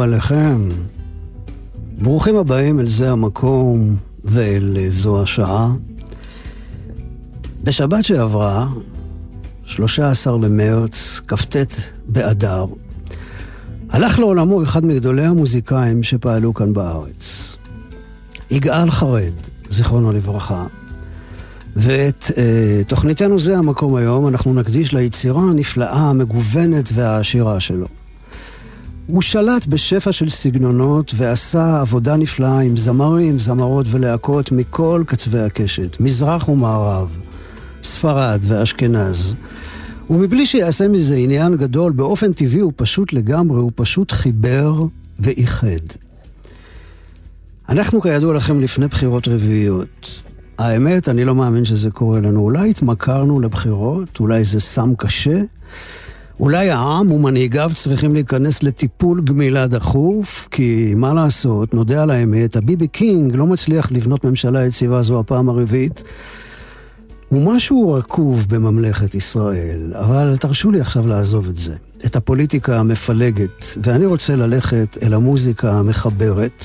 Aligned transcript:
שלום 0.00 0.12
עליכם. 0.12 0.68
ברוכים 2.02 2.36
הבאים 2.36 2.80
אל 2.80 2.88
זה 2.88 3.10
המקום 3.10 3.96
ואל 4.24 4.76
זו 4.88 5.22
השעה. 5.22 5.72
בשבת 7.64 8.04
שעברה, 8.04 8.66
13 9.64 10.38
למרץ, 10.38 11.20
כ"ט 11.28 11.56
באדר, 12.06 12.64
הלך 13.90 14.18
לעולמו 14.18 14.62
אחד 14.62 14.84
מגדולי 14.84 15.24
המוזיקאים 15.24 16.02
שפעלו 16.02 16.54
כאן 16.54 16.72
בארץ. 16.72 17.56
יגאל 18.50 18.90
חרד, 18.90 19.34
זיכרונו 19.70 20.12
לברכה. 20.12 20.66
ואת 21.76 22.30
אה, 22.36 22.82
תוכניתנו 22.86 23.40
זה 23.40 23.58
המקום 23.58 23.94
היום, 23.94 24.28
אנחנו 24.28 24.54
נקדיש 24.54 24.94
ליצירה 24.94 25.42
הנפלאה, 25.42 26.10
המגוונת 26.10 26.88
והעשירה 26.94 27.60
שלו. 27.60 27.99
הוא 29.10 29.22
שלט 29.22 29.66
בשפע 29.66 30.12
של 30.12 30.30
סגנונות 30.30 31.12
ועשה 31.16 31.80
עבודה 31.80 32.16
נפלאה 32.16 32.60
עם 32.60 32.76
זמרים, 32.76 33.38
זמרות 33.38 33.86
ולהקות 33.90 34.52
מכל 34.52 35.02
קצווי 35.06 35.40
הקשת, 35.40 36.00
מזרח 36.00 36.48
ומערב, 36.48 37.16
ספרד 37.82 38.40
ואשכנז. 38.42 39.36
ומבלי 40.10 40.46
שיעשה 40.46 40.88
מזה 40.88 41.16
עניין 41.16 41.56
גדול, 41.56 41.92
באופן 41.92 42.32
טבעי 42.32 42.60
הוא 42.60 42.72
פשוט 42.76 43.12
לגמרי, 43.12 43.60
הוא 43.60 43.72
פשוט 43.74 44.12
חיבר 44.12 44.74
ואיחד. 45.18 45.86
אנחנו 47.68 48.00
כידוע 48.00 48.34
לכם 48.34 48.60
לפני 48.60 48.86
בחירות 48.86 49.28
רביעיות. 49.28 50.22
האמת, 50.58 51.08
אני 51.08 51.24
לא 51.24 51.34
מאמין 51.34 51.64
שזה 51.64 51.90
קורה 51.90 52.20
לנו. 52.20 52.40
אולי 52.40 52.70
התמכרנו 52.70 53.40
לבחירות, 53.40 54.20
אולי 54.20 54.44
זה 54.44 54.60
סם 54.60 54.94
קשה, 54.98 55.40
אולי 56.40 56.70
העם 56.70 57.12
ומנהיגיו 57.12 57.70
צריכים 57.74 58.14
להיכנס 58.14 58.62
לטיפול 58.62 59.20
גמילה 59.20 59.66
דחוף, 59.66 60.48
כי 60.50 60.92
מה 60.96 61.14
לעשות, 61.14 61.74
נודה 61.74 62.02
על 62.02 62.10
האמת, 62.10 62.56
הביבי 62.56 62.88
קינג 62.88 63.36
לא 63.36 63.46
מצליח 63.46 63.92
לבנות 63.92 64.24
ממשלה 64.24 64.66
יציבה 64.66 65.02
זו 65.02 65.20
הפעם 65.20 65.48
הרביעית. 65.48 66.02
הוא 67.28 67.54
משהו 67.54 67.92
רקוב 67.92 68.46
בממלכת 68.48 69.14
ישראל, 69.14 69.92
אבל 69.94 70.36
תרשו 70.40 70.70
לי 70.70 70.80
עכשיו 70.80 71.06
לעזוב 71.06 71.48
את 71.48 71.56
זה, 71.56 71.74
את 72.06 72.16
הפוליטיקה 72.16 72.78
המפלגת, 72.78 73.66
ואני 73.82 74.06
רוצה 74.06 74.36
ללכת 74.36 74.98
אל 75.02 75.14
המוזיקה 75.14 75.72
המחברת. 75.72 76.64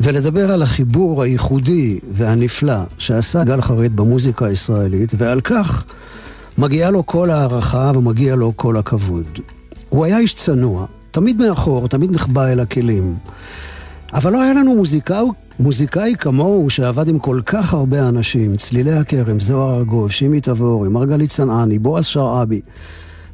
ולדבר 0.00 0.52
על 0.52 0.62
החיבור 0.62 1.22
הייחודי 1.22 1.98
והנפלא 2.12 2.80
שעשה 2.98 3.44
גל 3.44 3.60
חרד 3.60 3.96
במוזיקה 3.96 4.46
הישראלית, 4.46 5.12
ועל 5.18 5.40
כך 5.40 5.84
מגיעה 6.58 6.90
לו 6.90 7.06
כל 7.06 7.30
הערכה 7.30 7.92
ומגיע 7.94 8.36
לו 8.36 8.52
כל 8.56 8.76
הכבוד. 8.76 9.26
הוא 9.88 10.04
היה 10.04 10.18
איש 10.18 10.34
צנוע, 10.34 10.86
תמיד 11.10 11.36
מאחור, 11.36 11.88
תמיד 11.88 12.10
נחבא 12.14 12.46
אל 12.46 12.60
הכלים. 12.60 13.16
אבל 14.14 14.32
לא 14.32 14.42
היה 14.42 14.52
לנו 14.54 14.76
מוזיקאי, 14.76 15.24
מוזיקאי 15.60 16.14
כמוהו 16.18 16.70
שעבד 16.70 17.08
עם 17.08 17.18
כל 17.18 17.40
כך 17.46 17.74
הרבה 17.74 18.08
אנשים, 18.08 18.56
צלילי 18.56 18.92
הכרם, 18.92 19.40
זוהר 19.40 19.76
ארגוב, 19.76 20.10
שימי 20.10 20.40
תבורי, 20.40 20.88
מרגלית 20.88 21.30
צנעני, 21.30 21.78
בועז 21.78 22.04
שרעבי. 22.04 22.60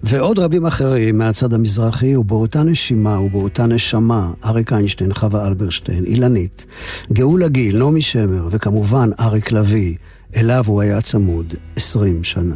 ועוד 0.02 0.38
רבים 0.38 0.66
אחרים 0.66 1.18
מהצד 1.18 1.54
המזרחי, 1.54 2.16
ובאותה 2.16 2.62
נשימה 2.62 3.20
ובאותה 3.20 3.66
נשמה, 3.66 4.30
אריק 4.44 4.72
איינשטיין, 4.72 5.14
חווה 5.14 5.46
אלברשטיין, 5.46 6.04
אילנית, 6.04 6.66
גאולה 7.12 7.48
גיל, 7.48 7.78
נעמי 7.78 8.02
שמר, 8.02 8.48
וכמובן 8.50 9.10
אריק 9.20 9.52
לביא, 9.52 9.94
אליו 10.36 10.64
הוא 10.66 10.80
היה 10.80 11.00
צמוד 11.00 11.54
עשרים 11.76 12.24
שנה. 12.24 12.54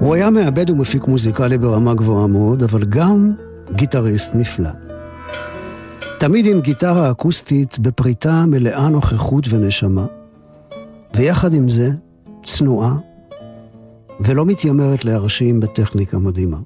הוא 0.00 0.14
היה 0.14 0.30
מעבד 0.30 0.70
ומפיק 0.70 1.06
מוזיקלי 1.06 1.58
ברמה 1.58 1.94
גבוהה 1.94 2.26
מאוד, 2.26 2.62
אבל 2.62 2.84
גם 2.84 3.32
גיטריסט 3.72 4.34
נפלא. 4.34 4.70
תמיד 6.18 6.46
עם 6.46 6.60
גיטרה 6.60 7.10
אקוסטית 7.10 7.78
בפריטה 7.78 8.44
מלאה 8.46 8.88
נוכחות 8.88 9.46
ונשמה, 9.48 10.06
ויחד 11.14 11.54
עם 11.54 11.68
זה, 11.68 11.90
צנועה, 12.44 12.96
ולא 14.20 14.46
מתיימרת 14.46 15.04
להרשים 15.04 15.60
בטכניקה 15.60 16.18
מדהימה. 16.18 16.58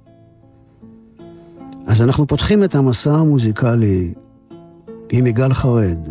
אז 1.87 2.03
אנחנו 2.03 2.27
פותחים 2.27 2.65
את 2.65 2.75
המסע 2.75 3.13
המוזיקלי 3.13 4.15
עם 5.13 5.27
יגאל 5.27 5.55
חרד, 5.55 6.09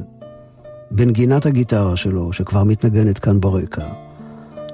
בנגינת 0.91 1.45
הגיטרה 1.45 1.95
שלו, 1.95 2.33
שכבר 2.33 2.63
מתנגנת 2.63 3.19
כאן 3.19 3.39
ברקע, 3.39 3.85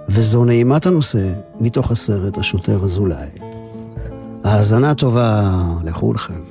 וזו 0.10 0.46
נעימת 0.46 0.86
הנושא 0.86 1.34
מתוך 1.60 1.92
הסרט 1.92 2.38
השוטר 2.38 2.84
אזולאי. 2.84 3.30
האזנה 4.44 4.96
טובה 4.96 5.52
לכולכם. 5.84 6.51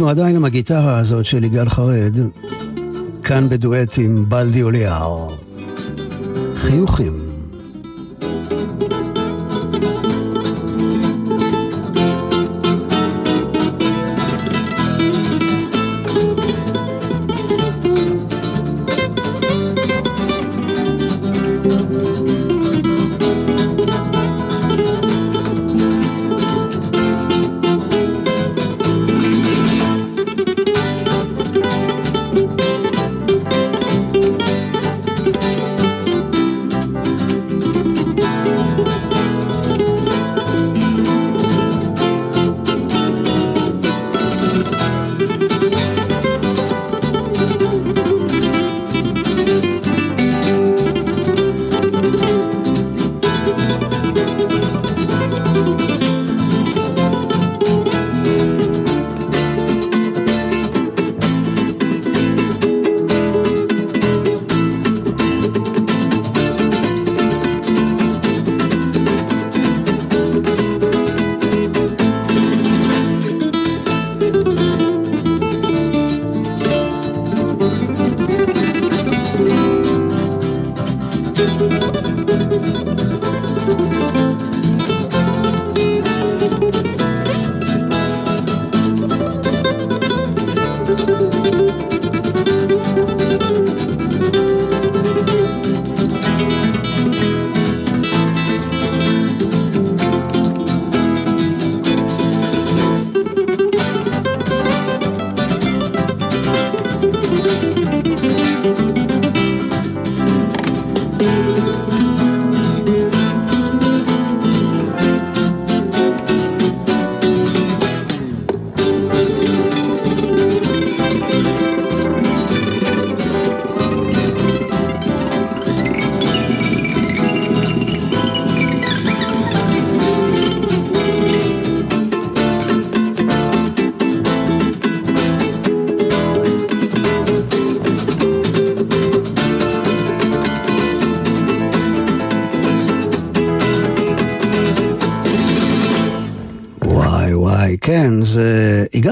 עולה, 0.00 0.10
ואנחנו 0.10 0.22
עדיין 0.22 0.36
עם 0.36 0.44
הגיטרה 0.44 0.98
הזאת 0.98 1.26
של 1.26 1.44
יגאל 1.44 1.68
חרד, 1.68 2.16
כאן 3.22 3.48
בדואט 3.48 3.98
עם 3.98 4.24
בלדי 4.28 4.62
אוליאר. 4.62 5.28
חיוכים. 6.54 7.29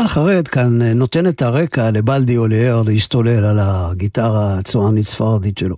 יגאל 0.08 0.14
חרד 0.14 0.48
כאן 0.48 0.82
אה, 0.82 0.94
נותן 0.94 1.26
את 1.26 1.42
הרקע 1.42 1.90
לבלדי 1.90 2.36
אוליאר 2.36 2.82
להשתולל 2.82 3.44
על 3.44 3.58
הגיטרה 3.60 4.58
הצוענית 4.58 5.06
ספרדית 5.06 5.58
שלו. 5.58 5.76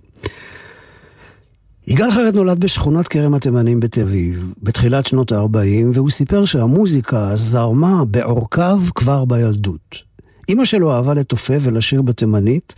יגאל 1.87 2.11
חרד 2.11 2.35
נולד 2.35 2.59
בשכונת 2.59 3.07
כרם 3.07 3.33
התימנים 3.33 3.79
בתל 3.79 4.01
אביב, 4.01 4.53
בתחילת 4.63 5.05
שנות 5.05 5.31
ה-40, 5.31 5.85
והוא 5.93 6.09
סיפר 6.09 6.45
שהמוזיקה 6.45 7.35
זרמה 7.35 8.05
בעורקיו 8.05 8.81
כבר 8.95 9.25
בילדות. 9.25 9.97
אמא 10.49 10.65
שלו 10.65 10.93
אהבה 10.93 11.13
לתופף 11.13 11.59
ולשיר 11.61 12.01
בתימנית, 12.01 12.75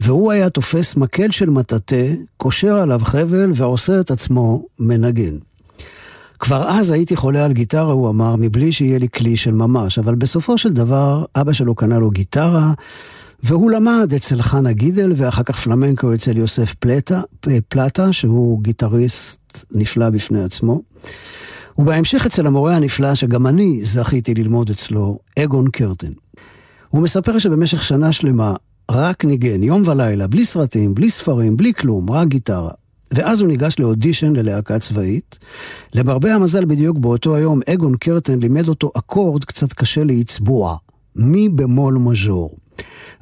והוא 0.00 0.32
היה 0.32 0.50
תופס 0.50 0.96
מקל 0.96 1.30
של 1.30 1.50
מטאטא, 1.50 2.12
קושר 2.36 2.76
עליו 2.76 3.00
חבל 3.04 3.50
ועושה 3.54 4.00
את 4.00 4.10
עצמו 4.10 4.66
מנגן. 4.78 5.38
כבר 6.38 6.68
אז 6.68 6.90
הייתי 6.90 7.16
חולה 7.16 7.44
על 7.44 7.52
גיטרה, 7.52 7.92
הוא 7.92 8.08
אמר, 8.08 8.36
מבלי 8.38 8.72
שיהיה 8.72 8.98
לי 8.98 9.08
כלי 9.08 9.36
של 9.36 9.52
ממש, 9.52 9.98
אבל 9.98 10.14
בסופו 10.14 10.58
של 10.58 10.72
דבר, 10.72 11.24
אבא 11.36 11.52
שלו 11.52 11.74
קנה 11.74 11.98
לו 11.98 12.10
גיטרה, 12.10 12.72
והוא 13.42 13.70
למד 13.70 14.12
אצל 14.16 14.42
חנה 14.42 14.72
גידל, 14.72 15.12
ואחר 15.16 15.42
כך 15.42 15.60
פלמנקו 15.60 16.14
אצל 16.14 16.36
יוסף 16.36 16.74
פלטה, 16.74 17.20
פלטה, 17.68 18.12
שהוא 18.12 18.62
גיטריסט 18.62 19.64
נפלא 19.72 20.10
בפני 20.10 20.44
עצמו. 20.44 20.82
ובהמשך 21.78 22.26
אצל 22.26 22.46
המורה 22.46 22.76
הנפלא, 22.76 23.14
שגם 23.14 23.46
אני 23.46 23.84
זכיתי 23.84 24.34
ללמוד 24.34 24.70
אצלו, 24.70 25.18
אגון 25.38 25.70
קרטן. 25.70 26.12
הוא 26.88 27.02
מספר 27.02 27.38
שבמשך 27.38 27.84
שנה 27.84 28.12
שלמה 28.12 28.54
רק 28.90 29.24
ניגן, 29.24 29.62
יום 29.62 29.82
ולילה, 29.86 30.26
בלי 30.26 30.44
סרטים, 30.44 30.94
בלי 30.94 31.10
ספרים, 31.10 31.56
בלי 31.56 31.74
כלום, 31.74 32.10
רק 32.10 32.28
גיטרה. 32.28 32.70
ואז 33.14 33.40
הוא 33.40 33.48
ניגש 33.48 33.76
לאודישן 33.78 34.36
ללהקה 34.36 34.78
צבאית. 34.78 35.38
למרבה 35.94 36.34
המזל, 36.34 36.64
בדיוק 36.64 36.98
באותו 36.98 37.36
היום, 37.36 37.60
אגון 37.68 37.96
קרטן 37.96 38.38
לימד 38.38 38.68
אותו 38.68 38.90
אקורד 38.98 39.44
קצת 39.44 39.72
קשה 39.72 40.04
להצבוע, 40.04 40.76
מי 41.16 41.48
במול 41.48 41.94
מז'ור. 41.94 42.56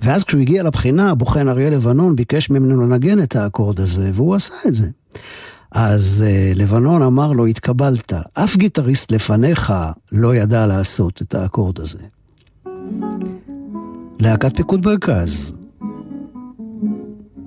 ואז 0.00 0.24
כשהוא 0.24 0.40
הגיע 0.40 0.62
לבחינה, 0.62 1.10
הבוחן 1.10 1.48
אריה 1.48 1.70
לבנון 1.70 2.16
ביקש 2.16 2.50
ממנו 2.50 2.82
לנגן 2.82 3.22
את 3.22 3.36
האקורד 3.36 3.80
הזה, 3.80 4.10
והוא 4.14 4.34
עשה 4.34 4.54
את 4.66 4.74
זה. 4.74 4.88
אז 5.72 6.24
uh, 6.26 6.58
לבנון 6.58 7.02
אמר 7.02 7.32
לו, 7.32 7.46
התקבלת, 7.46 8.12
אף 8.34 8.56
גיטריסט 8.56 9.12
לפניך 9.12 9.72
לא 10.12 10.34
ידע 10.34 10.66
לעשות 10.66 11.22
את 11.22 11.34
האקורד 11.34 11.80
הזה. 11.80 11.98
להקת 14.20 14.56
פיקוד 14.56 14.86
מרכז, 14.86 15.52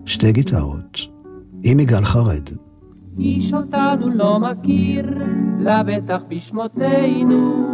שתי 0.05 0.31
גיטרות. 0.31 1.14
עם 1.67 1.79
יגאל 1.79 2.05
חרד. 2.05 2.49
איש 3.19 3.53
אותנו 3.53 4.09
לא 4.09 4.39
מכיר, 4.39 5.05
לבטח 5.59 6.21
בשמותינו. 6.29 7.65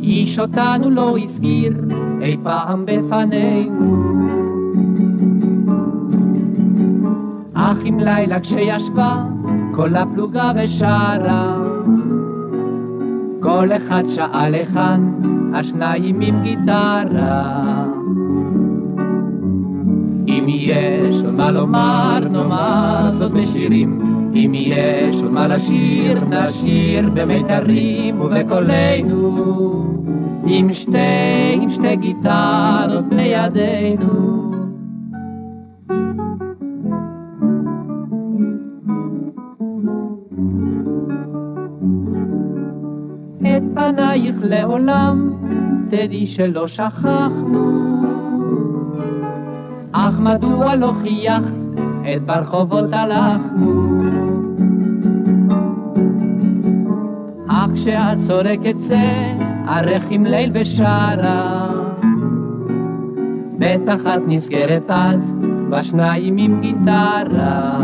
איש 0.00 0.38
אותנו 0.38 0.90
לא 0.90 1.18
הזכיר 1.18 1.72
אי 2.22 2.36
פעם 2.42 2.84
בפנינו. 2.86 4.12
אך 7.54 7.76
אם 7.88 7.98
לילה 8.00 8.40
כשישבה 8.40 9.24
כל 9.74 9.96
הפלוגה 9.96 10.52
ושרה, 10.56 11.56
כל 13.40 13.68
אחד 13.72 14.02
שאל 14.08 14.54
היכן, 14.54 15.00
השניים 15.54 16.20
עם 16.20 16.42
גיטרה. 16.42 17.84
אם 20.28 20.44
יש 20.48 21.22
עוד 21.24 21.34
מה 21.34 21.50
לומר, 21.50 22.18
נאמר 22.30 23.10
זאת 23.10 23.32
בשירים. 23.32 24.00
אם 24.34 24.52
יש 24.54 25.22
עוד 25.22 25.32
מה 25.32 25.48
לשיר, 25.48 26.24
נשיר 26.24 27.10
במיתרים 27.14 28.20
ובקולנו. 28.20 29.58
עם 30.46 30.72
שתי, 30.72 31.58
עם 31.60 31.70
שתי 31.70 31.96
גיטרות 31.96 33.08
בידינו. 33.08 34.48
את 43.40 43.62
פנייך 43.74 44.36
לעולם, 44.42 45.32
תדעי 45.88 46.26
שלא 46.26 46.68
שכחנו. 46.68 47.87
אך 49.92 50.18
מדוע 50.18 50.74
לא 50.74 50.92
חייכת, 51.02 51.80
את 52.02 52.22
ברחובות 52.26 52.92
הלכנו? 52.92 54.02
אך 57.48 57.70
כשאת 57.74 58.18
צורקת 58.18 58.76
זה, 58.76 59.34
ארך 59.68 60.04
עם 60.10 60.26
ליל 60.26 60.50
ושרה. 60.54 61.68
בטח 63.58 64.00
את 64.00 64.22
נזכרת 64.26 64.84
אז, 64.88 65.36
בשניים 65.70 66.36
עם 66.36 66.60
גיטרה. 66.60 67.78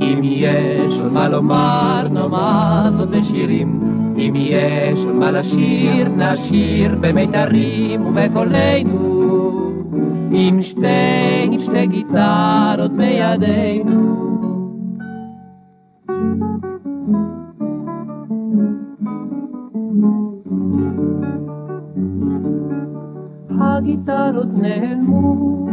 אם 0.00 0.20
יש 0.22 1.00
עוד 1.00 1.12
מה 1.12 1.28
לומר, 1.28 2.08
נאמר 2.10 2.88
זאת 2.92 3.08
בשירים. 3.08 3.80
אם 4.18 4.32
יש 4.36 5.04
עוד 5.04 5.14
מה 5.14 5.30
לשיר, 5.30 6.08
נשיר 6.16 6.96
במיתרים 7.00 8.06
ובקולנו. 8.06 9.15
עם 10.30 10.62
שתי, 10.62 10.86
עם 11.42 11.58
שתי 11.58 11.86
גיטרות 11.86 12.92
בידינו. 12.96 14.26
הגיטרות 23.60 24.48
נעלמו, 24.54 25.66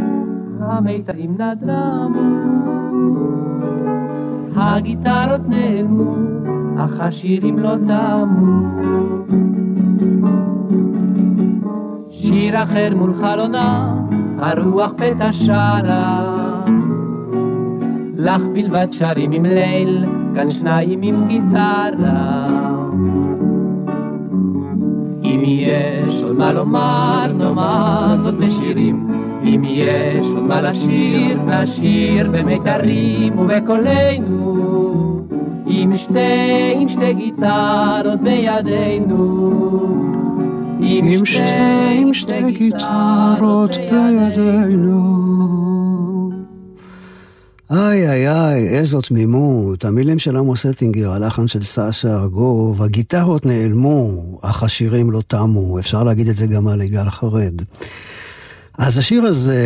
המיתרים 0.60 1.36
נדלמו. 1.38 2.20
הגיטרות 4.56 5.48
נעלמו, 5.48 6.16
אך 6.76 7.00
השירים 7.00 7.58
לא 7.58 7.76
תמו. 7.76 8.64
שיר 12.10 12.62
אחר 12.62 12.94
מול 12.96 13.14
חלונה, 13.14 14.03
הרוח 14.44 14.90
פתע 14.96 15.32
שרה. 15.32 16.34
לך 18.16 18.42
בלבד 18.52 18.86
שרים 18.90 19.32
עם 19.32 19.44
ליל, 19.44 20.04
כאן 20.34 20.50
שניים 20.50 21.02
עם 21.02 21.28
גיטרה. 21.28 22.48
אם 25.24 25.42
יש 25.44 26.22
עוד 26.22 26.36
מה 26.36 26.52
לומר, 26.52 27.32
נאמר 27.38 28.16
זאת 28.16 28.34
בשירים. 28.34 29.08
אם 29.44 29.62
יש 29.66 30.26
עוד 30.26 30.42
מה 30.42 30.60
לשיר, 30.60 31.38
נשיר 31.42 32.30
במיתרים 32.30 33.38
ובקולנו. 33.38 34.54
עם 35.66 35.96
שתי, 35.96 36.72
עם 36.74 36.88
שתי 36.88 37.14
גיטרות 37.14 38.20
בידינו. 38.22 39.93
עם 40.86 41.24
שתי, 41.24 41.42
עם 42.00 42.14
שתי 42.14 42.52
גיטרות 42.52 43.76
בידינו. 43.90 45.24
איי 47.70 48.10
איי 48.10 48.28
איי, 48.28 48.68
איזו 48.68 49.00
תמימות. 49.00 49.84
המילים 49.84 50.18
של 50.18 50.36
עמוס 50.36 50.66
אטינגר, 50.66 51.10
הלחן 51.10 51.48
של 51.48 51.62
סשה 51.62 52.14
ארגוב, 52.14 52.82
הגיטרות 52.82 53.46
נעלמו, 53.46 54.38
אך 54.42 54.62
השירים 54.62 55.10
לא 55.10 55.22
תמו. 55.26 55.78
אפשר 55.78 56.04
להגיד 56.04 56.28
את 56.28 56.36
זה 56.36 56.46
גם 56.46 56.68
על 56.68 56.82
יגאל 56.82 57.10
חרד. 57.10 57.62
אז 58.78 58.98
השיר 58.98 59.22
הזה 59.22 59.58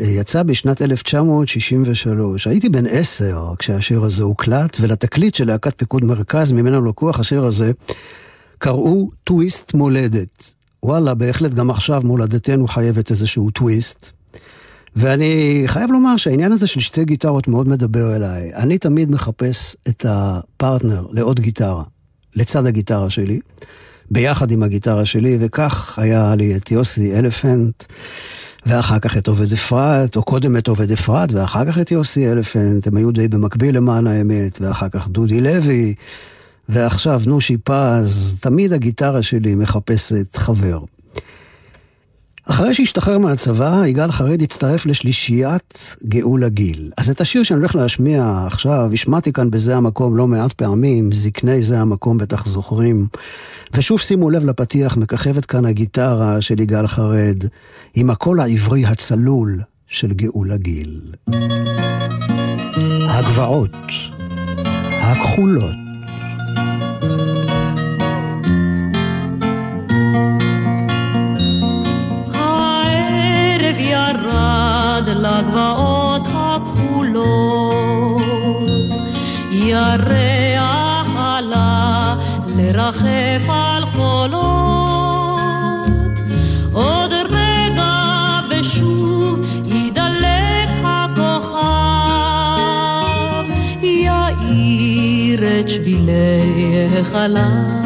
יצא 0.00 0.42
בשנת 0.42 0.82
1963. 0.82 2.46
הייתי 2.46 2.68
בן 2.68 2.86
עשר 2.86 3.52
כשהשיר 3.58 4.02
הזה 4.02 4.24
הוקלט, 4.24 4.76
ולתקליט 4.80 5.34
של 5.34 5.46
להקת 5.46 5.78
פיקוד 5.78 6.04
מרכז, 6.04 6.52
ממנו 6.52 6.84
לקוח 6.84 7.20
השיר 7.20 7.44
הזה, 7.44 7.72
קראו 8.62 9.10
טוויסט 9.24 9.74
מולדת. 9.74 10.52
וואלה, 10.82 11.14
בהחלט 11.14 11.54
גם 11.54 11.70
עכשיו 11.70 12.02
מולדתנו 12.04 12.68
חייבת 12.68 13.10
איזשהו 13.10 13.50
טוויסט. 13.50 14.10
ואני 14.96 15.62
חייב 15.66 15.90
לומר 15.90 16.16
שהעניין 16.16 16.52
הזה 16.52 16.66
של 16.66 16.80
שתי 16.80 17.04
גיטרות 17.04 17.48
מאוד 17.48 17.68
מדבר 17.68 18.16
אליי. 18.16 18.54
אני 18.54 18.78
תמיד 18.78 19.10
מחפש 19.10 19.76
את 19.88 20.06
הפרטנר 20.08 21.06
לעוד 21.10 21.40
גיטרה, 21.40 21.84
לצד 22.36 22.66
הגיטרה 22.66 23.10
שלי, 23.10 23.40
ביחד 24.10 24.50
עם 24.50 24.62
הגיטרה 24.62 25.04
שלי, 25.04 25.36
וכך 25.40 25.98
היה 25.98 26.34
לי 26.34 26.56
את 26.56 26.70
יוסי 26.70 27.18
אלפנט, 27.18 27.84
ואחר 28.66 28.98
כך 28.98 29.16
את 29.16 29.28
עובד 29.28 29.52
אפרת, 29.52 30.16
או 30.16 30.22
קודם 30.22 30.56
את 30.56 30.68
עובד 30.68 30.92
אפרת, 30.92 31.32
ואחר 31.32 31.64
כך 31.64 31.78
את 31.78 31.90
יוסי 31.90 32.32
אלפנט, 32.32 32.86
הם 32.86 32.96
היו 32.96 33.10
די 33.10 33.28
במקביל 33.28 33.76
למען 33.76 34.06
האמת, 34.06 34.58
ואחר 34.60 34.88
כך 34.88 35.08
דודי 35.08 35.40
לוי, 35.40 35.94
ועכשיו 36.68 37.22
נושי 37.26 37.56
פז, 37.64 38.34
תמיד 38.40 38.72
הגיטרה 38.72 39.22
שלי 39.22 39.54
מחפשת 39.54 40.36
חבר. 40.36 40.78
אחרי 42.46 42.74
שהשתחרר 42.74 43.18
מהצבא, 43.18 43.82
יגאל 43.86 44.12
חרד 44.12 44.42
הצטרף 44.42 44.86
לשלישיית 44.86 45.96
גאול 46.08 46.44
הגיל. 46.44 46.90
אז 46.96 47.10
את 47.10 47.20
השיר 47.20 47.42
שאני 47.42 47.60
הולך 47.60 47.74
להשמיע 47.74 48.44
עכשיו, 48.46 48.90
השמעתי 48.92 49.32
כאן 49.32 49.50
בזה 49.50 49.76
המקום 49.76 50.16
לא 50.16 50.28
מעט 50.28 50.52
פעמים, 50.52 51.12
זקני 51.12 51.62
זה 51.62 51.80
המקום 51.80 52.18
בטח 52.18 52.46
זוכרים. 52.46 53.06
ושוב 53.74 54.00
שימו 54.00 54.30
לב 54.30 54.44
לפתיח, 54.44 54.96
מככבת 54.96 55.44
כאן 55.44 55.64
הגיטרה 55.64 56.40
של 56.40 56.60
יגאל 56.60 56.86
חרד, 56.86 57.44
עם 57.94 58.10
הקול 58.10 58.40
העברי 58.40 58.86
הצלול 58.86 59.60
של 59.88 60.12
גאול 60.12 60.52
הגיל. 60.52 61.00
הגבעות, 63.08 63.76
הכחולות. 65.02 65.91
ירד 73.80 75.08
לגבעות 75.08 76.22
הכחולות, 76.34 78.22
ירח 79.52 81.16
עלה 81.16 82.16
לרחף 82.56 83.48
על 83.48 83.84
חולות. 83.86 84.42
עוד 86.72 87.12
רגע 87.12 88.40
ושוב 88.50 89.40
ידלק 89.66 90.68
הכוכב, 90.84 91.62
יאיר 93.82 95.60
את 95.60 95.68
שבילי 95.68 96.86
החלב. 97.00 97.81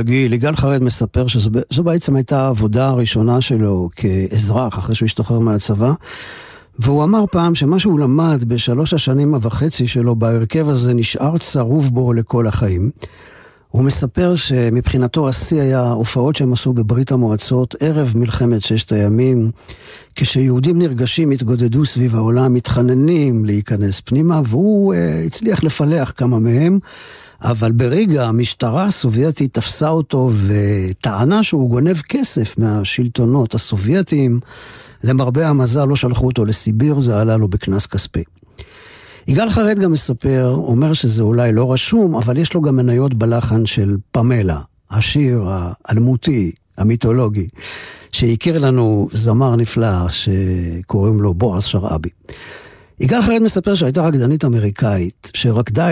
שלישיית 0.00 0.06
גאולה 0.06 0.22
גיל, 0.22 0.32
יגאל 0.32 0.56
חרד 0.56 0.82
מספר 0.82 1.26
שזו 1.26 1.82
בעצם 1.84 2.16
הייתה 2.16 2.42
העבודה 2.42 2.88
הראשונה 2.88 3.40
שלו 3.40 3.88
כאזרח 3.96 4.78
אחרי 4.78 4.94
שהוא 4.94 5.06
השתחרר 5.06 5.38
מהצבא. 5.38 5.92
והוא 6.78 7.04
אמר 7.04 7.24
פעם 7.30 7.54
שמה 7.54 7.78
שהוא 7.78 8.00
למד 8.00 8.44
בשלוש 8.46 8.94
השנים 8.94 9.34
וחצי 9.40 9.86
שלו 9.86 10.16
בהרכב 10.16 10.68
הזה 10.68 10.94
נשאר 10.94 11.38
צרוב 11.38 11.88
בו 11.94 12.12
לכל 12.12 12.46
החיים. 12.46 12.90
הוא 13.70 13.84
מספר 13.84 14.36
שמבחינתו 14.36 15.28
השיא 15.28 15.60
היה 15.60 15.90
הופעות 15.90 16.36
שהם 16.36 16.52
עשו 16.52 16.72
בברית 16.72 17.12
המועצות 17.12 17.74
ערב 17.80 18.12
מלחמת 18.16 18.62
ששת 18.62 18.92
הימים, 18.92 19.50
כשיהודים 20.14 20.78
נרגשים 20.78 21.30
התגודדו 21.30 21.84
סביב 21.84 22.16
העולם, 22.16 22.54
מתחננים 22.54 23.44
להיכנס 23.44 24.00
פנימה, 24.00 24.40
והוא 24.46 24.94
uh, 24.94 25.26
הצליח 25.26 25.64
לפלח 25.64 26.12
כמה 26.16 26.38
מהם, 26.38 26.78
אבל 27.42 27.72
ברגע 27.72 28.26
המשטרה 28.26 28.84
הסובייטית 28.84 29.54
תפסה 29.54 29.88
אותו 29.88 30.30
וטענה 30.46 31.42
שהוא 31.42 31.70
גונב 31.70 32.00
כסף 32.00 32.58
מהשלטונות 32.58 33.54
הסובייטיים. 33.54 34.40
למרבה 35.04 35.48
המזל 35.48 35.84
לא 35.84 35.96
שלחו 35.96 36.26
אותו 36.26 36.44
לסיביר, 36.44 37.00
זה 37.00 37.20
עלה 37.20 37.36
לו 37.36 37.48
בקנס 37.48 37.86
כספי. 37.86 38.22
יגאל 39.28 39.50
חרד 39.50 39.78
גם 39.78 39.92
מספר, 39.92 40.54
אומר 40.56 40.92
שזה 40.92 41.22
אולי 41.22 41.52
לא 41.52 41.72
רשום, 41.72 42.14
אבל 42.14 42.36
יש 42.36 42.54
לו 42.54 42.62
גם 42.62 42.76
מניות 42.76 43.14
בלחן 43.14 43.66
של 43.66 43.96
פמלה, 44.12 44.60
השיר 44.90 45.44
האלמותי, 45.48 46.52
המיתולוגי, 46.78 47.48
שהכיר 48.12 48.58
לנו 48.58 49.08
זמר 49.12 49.56
נפלא 49.56 50.10
שקוראים 50.10 51.20
לו 51.20 51.34
בועז 51.34 51.64
שרעבי. 51.64 52.08
יגאל 53.00 53.22
חרד 53.22 53.42
מספר 53.42 53.74
שהייתה 53.74 54.02
רקדנית 54.02 54.44
אמריקאית 54.44 55.30
שרקדה 55.34 55.88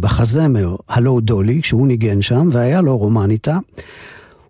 בחזמר 0.00 0.76
הלו 0.88 1.20
דולי, 1.20 1.62
כשהוא 1.62 1.86
ניגן 1.86 2.22
שם, 2.22 2.48
והיה 2.52 2.80
לו 2.80 2.98
רומן 2.98 3.30
איתה. 3.30 3.58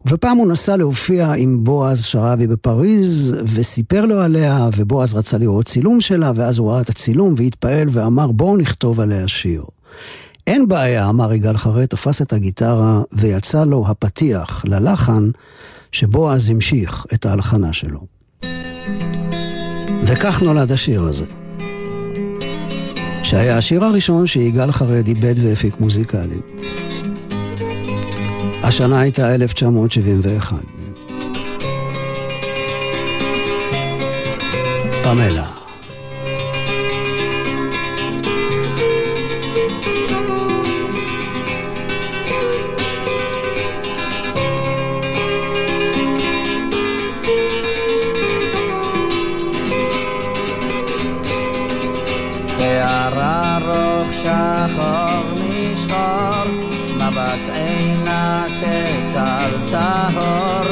ופעם 0.07 0.37
הוא 0.37 0.49
נסע 0.49 0.77
להופיע 0.77 1.33
עם 1.33 1.65
בועז 1.65 2.05
שרבי 2.05 2.47
בפריז, 2.47 3.37
וסיפר 3.55 4.07
לו 4.07 4.21
עליה, 4.21 4.69
ובועז 4.77 5.15
רצה 5.15 5.39
לראות 5.39 5.67
צילום 5.67 6.01
שלה, 6.01 6.33
ואז 6.35 6.59
הוא 6.59 6.71
ראה 6.71 6.81
את 6.81 6.89
הצילום 6.89 7.35
והתפעל 7.37 7.89
ואמר, 7.91 8.33
בואו 8.33 8.57
נכתוב 8.57 9.01
עליה 9.01 9.29
שיר. 9.29 9.65
אין 10.47 10.69
בעיה, 10.69 11.09
אמר 11.09 11.33
יגאל 11.33 11.57
חרד, 11.57 11.87
תפס 11.87 12.23
את 12.23 12.33
הגיטרה, 12.33 13.03
ויצא 13.13 13.65
לו 13.65 13.85
הפתיח 13.89 14.65
ללחן, 14.69 15.31
שבועז 15.93 16.51
המשיך 16.51 17.07
את 17.15 17.27
ההלחנה 17.27 17.73
שלו. 17.73 18.01
וכך 20.07 20.43
נולד 20.43 20.73
השיר 20.73 21.03
הזה. 21.03 21.46
שהיה 23.27 23.59
השיר 23.59 23.85
הראשון 23.85 24.27
שיגאל 24.27 24.73
חרד 24.73 25.07
איבד 25.07 25.35
והפיק 25.37 25.81
מוזיקלית. 25.81 26.45
השנה 28.63 29.01
הייתה 29.01 29.35
1971. 29.35 30.57
פמלה. 35.03 35.56
שחור 54.27 55.25
משחור, 55.35 56.51
מבט 56.97 57.45
עינה 57.55 58.45
כטל 58.61 59.51
טהור, 59.71 60.69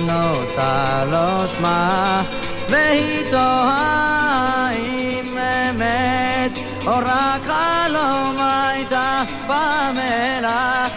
נוטה 0.00 1.04
לא 1.10 1.46
שמה, 1.46 2.22
והיא 2.70 3.30
תוהה 3.30 4.70
אם 4.72 5.38
אמת, 5.38 6.58
או 6.86 6.92
רק 6.96 7.42
חלום 7.46 8.36
הייתה 8.38 9.22
במלח. 9.46 10.91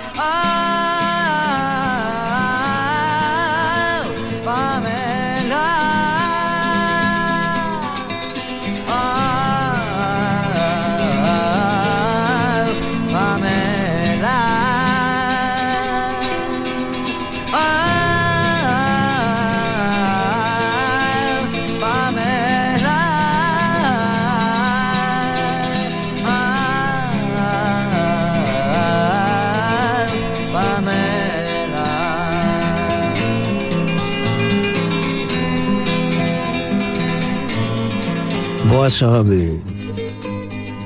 בועז 38.85 38.93
שרעבי, 38.93 39.49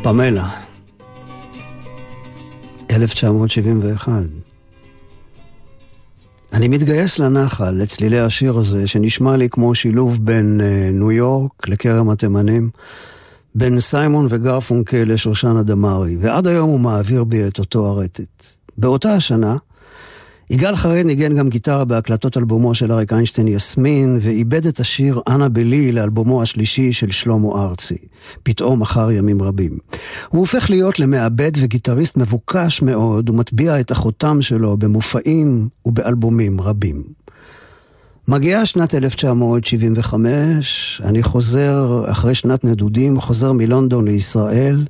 פמלה, 0.03 0.49
1971. 2.91 4.11
אני 6.53 6.67
מתגייס 6.67 7.19
לנחל, 7.19 7.71
לצלילי 7.71 8.19
השיר 8.19 8.57
הזה, 8.57 8.87
שנשמע 8.87 9.37
לי 9.37 9.49
כמו 9.49 9.75
שילוב 9.75 10.25
בין 10.25 10.61
uh, 10.61 10.93
ניו 10.93 11.11
יורק 11.11 11.67
לכרם 11.67 12.09
התימנים, 12.09 12.69
בין 13.55 13.79
סיימון 13.79 14.27
וגרפונקל 14.29 15.03
לשושנה 15.03 15.63
דמארי, 15.63 16.17
ועד 16.19 16.47
היום 16.47 16.69
הוא 16.69 16.79
מעביר 16.79 17.23
בי 17.23 17.47
את 17.47 17.59
אותו 17.59 17.87
הרטט. 17.87 18.45
באותה 18.77 19.13
השנה, 19.13 19.55
יגאל 20.51 20.75
חרד 20.75 21.05
ניגן 21.05 21.35
גם 21.35 21.49
גיטרה 21.49 21.85
בהקלטות 21.85 22.37
אלבומו 22.37 22.75
של 22.75 22.91
אריק 22.91 23.13
איינשטיין 23.13 23.47
יסמין, 23.47 24.19
ואיבד 24.21 24.67
את 24.67 24.79
השיר 24.79 25.21
"אנה 25.27 25.49
בלי" 25.49 25.91
לאלבומו 25.91 26.41
השלישי 26.41 26.93
של 26.93 27.11
שלמה 27.11 27.63
ארצי, 27.63 27.97
פתאום 28.43 28.81
אחר 28.81 29.11
ימים 29.11 29.41
רבים. 29.41 29.77
הוא 30.29 30.39
הופך 30.39 30.69
להיות 30.69 30.99
למעבד 30.99 31.51
וגיטריסט 31.57 32.17
מבוקש 32.17 32.81
מאוד, 32.81 33.29
ומטביע 33.29 33.79
את 33.79 33.91
החותם 33.91 34.41
שלו 34.41 34.77
במופעים 34.77 35.69
ובאלבומים 35.85 36.61
רבים. 36.61 37.03
מגיעה 38.27 38.65
שנת 38.65 38.95
1975, 38.95 41.01
אני 41.05 41.23
חוזר, 41.23 42.03
אחרי 42.11 42.35
שנת 42.35 42.63
נדודים, 42.63 43.21
חוזר 43.21 43.51
מלונדון 43.51 44.07
לישראל. 44.07 44.85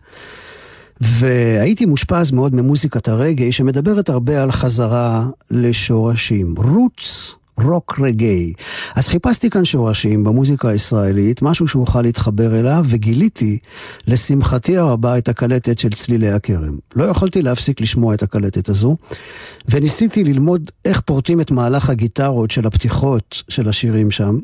והייתי 1.02 1.86
מושפע 1.86 2.22
מאוד 2.34 2.56
ממוזיקת 2.56 3.08
הרגעי 3.08 3.52
שמדברת 3.52 4.10
הרבה 4.10 4.44
על 4.44 4.52
חזרה 4.52 5.28
לשורשים. 5.52 6.56
רוץ 6.58 7.36
רוק 7.63 8.00
רגעי. 8.02 8.54
אז 8.95 9.08
חיפשתי 9.08 9.50
כאן 9.50 9.65
שורשים 9.65 10.24
במוזיקה 10.24 10.69
הישראלית, 10.69 11.41
משהו 11.41 11.67
שאוכל 11.67 12.02
להתחבר 12.02 12.60
אליו, 12.60 12.86
וגיליתי, 12.89 13.58
לשמחתי 14.08 14.78
הרבה, 14.78 15.17
את 15.17 15.30
הקלטת 15.30 15.80
של 15.80 15.89
צלילי 15.89 16.30
הכרם. 16.30 16.78
לא 16.95 17.04
יכולתי 17.04 17.41
להפסיק 17.41 17.82
לשמוע 17.82 18.13
את 18.13 18.24
הקלטת 18.24 18.69
הזו, 18.69 18.98
וניסיתי 19.69 20.24
ללמוד 20.24 20.72
איך 20.86 21.00
פורטים 21.02 21.41
את 21.41 21.52
מהלך 21.52 21.89
הגיטרות 21.89 22.52
של 22.52 22.67
הפתיחות 22.67 23.43
של 23.50 23.69
השירים 23.69 24.12
שם. 24.12 24.39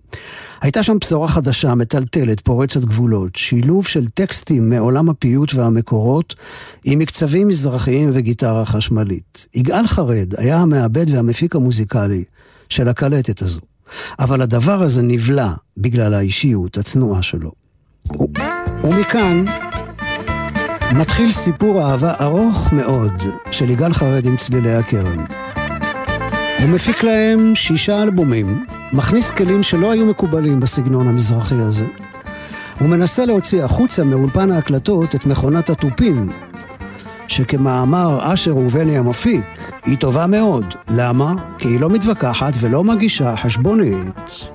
הייתה 0.62 0.84
שם 0.84 0.97
בשורה 1.01 1.28
חדשה, 1.28 1.75
מטלטלת, 1.75 2.39
פורצת 2.41 2.86
גבולות, 2.86 3.36
שילוב 3.36 3.88
של 3.88 4.08
טקסטים 4.08 4.69
מעולם 4.69 5.10
הפיוט 5.10 5.54
והמקורות, 5.54 6.36
עם 6.84 6.99
מקצבים 6.99 7.47
מזרחיים 7.47 8.10
וגיטרה 8.13 8.65
חשמלית. 8.65 9.47
יגאל 9.56 9.88
חרד 9.88 10.34
היה 10.38 10.58
המעבד 10.58 11.10
והמפיק 11.10 11.56
המוזיקלי 11.56 12.23
של 12.69 12.88
הקלטת 12.88 13.41
הזו. 13.41 13.62
אבל 14.19 14.41
הדבר 14.41 14.82
הזה 14.82 15.01
נבלע 15.01 15.54
בגלל 15.78 16.13
האישיות 16.13 16.78
הצנועה 16.78 17.21
שלו. 17.21 17.51
ו- 18.19 18.23
ומכאן 18.84 19.45
מתחיל 20.95 21.32
סיפור 21.32 21.82
אהבה 21.82 22.13
ארוך 22.21 22.73
מאוד 22.73 23.13
של 23.51 23.69
יגאל 23.69 23.93
חרד 23.93 24.25
עם 24.25 24.38
צלילי 24.38 24.75
הכרם. 24.75 25.25
הוא 26.60 26.69
מפיק 26.69 27.04
להם 27.04 27.56
שישה 27.56 28.04
אלבומים, 28.04 28.65
מכניס 28.93 29.32
כלים 29.32 29.63
שלא 29.63 29.91
היו 29.91 30.06
מקובלים 30.06 30.60
בסגנון 30.60 31.08
המזרחי 31.08 31.56
הזה. 31.56 31.86
הוא 32.80 32.89
מנסה 32.89 33.25
להוציא 33.25 33.63
החוצה 33.63 34.04
מאולפן 34.04 34.51
ההקלטות 34.51 35.15
את 35.15 35.25
מכונת 35.25 35.69
התופים 35.69 36.30
שכמאמר 37.27 38.33
אשר 38.33 38.51
ראובני 38.51 38.97
המפיק, 38.97 39.45
היא 39.85 39.97
טובה 39.97 40.27
מאוד. 40.27 40.65
למה? 40.89 41.33
כי 41.57 41.67
היא 41.67 41.79
לא 41.79 41.89
מתווכחת 41.89 42.53
ולא 42.61 42.83
מגישה 42.83 43.35
חשבונית. 43.35 44.55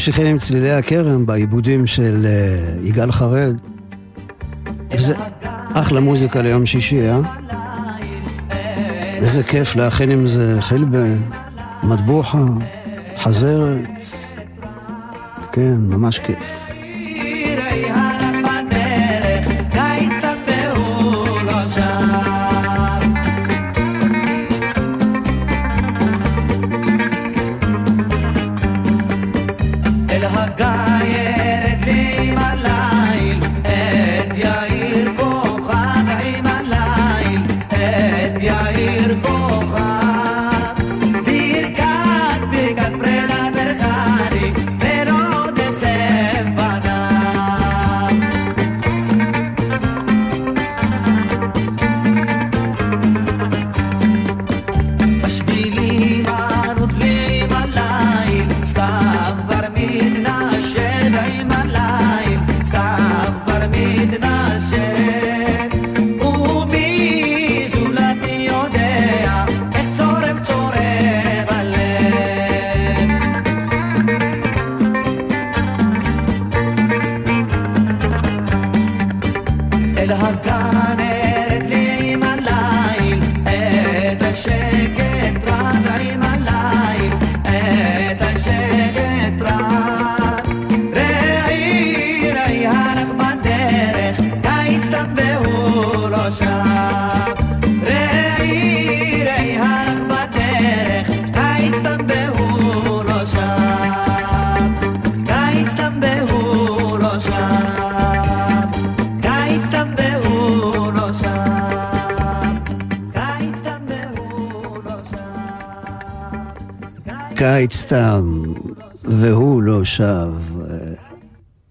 ממשיכים 0.00 0.26
עם 0.26 0.38
צלילי 0.38 0.72
הכרם 0.72 1.26
בעיבודים 1.26 1.86
של 1.86 2.26
uh, 2.26 2.88
יגאל 2.88 3.12
חרד. 3.12 3.60
וזה 4.90 5.14
אחלה 5.74 6.00
מוזיקה 6.00 6.42
ליום 6.42 6.66
שישי, 6.66 7.08
אה? 7.08 7.20
איזה 9.16 9.42
כיף 9.42 9.76
להכין 9.76 10.10
עם 10.10 10.28
זה 10.28 10.56
חילבה, 10.60 11.04
מטבוחה, 11.82 12.44
חזרת. 13.18 14.04
כן, 15.52 15.76
ממש 15.76 16.18
כיף. 16.18 16.59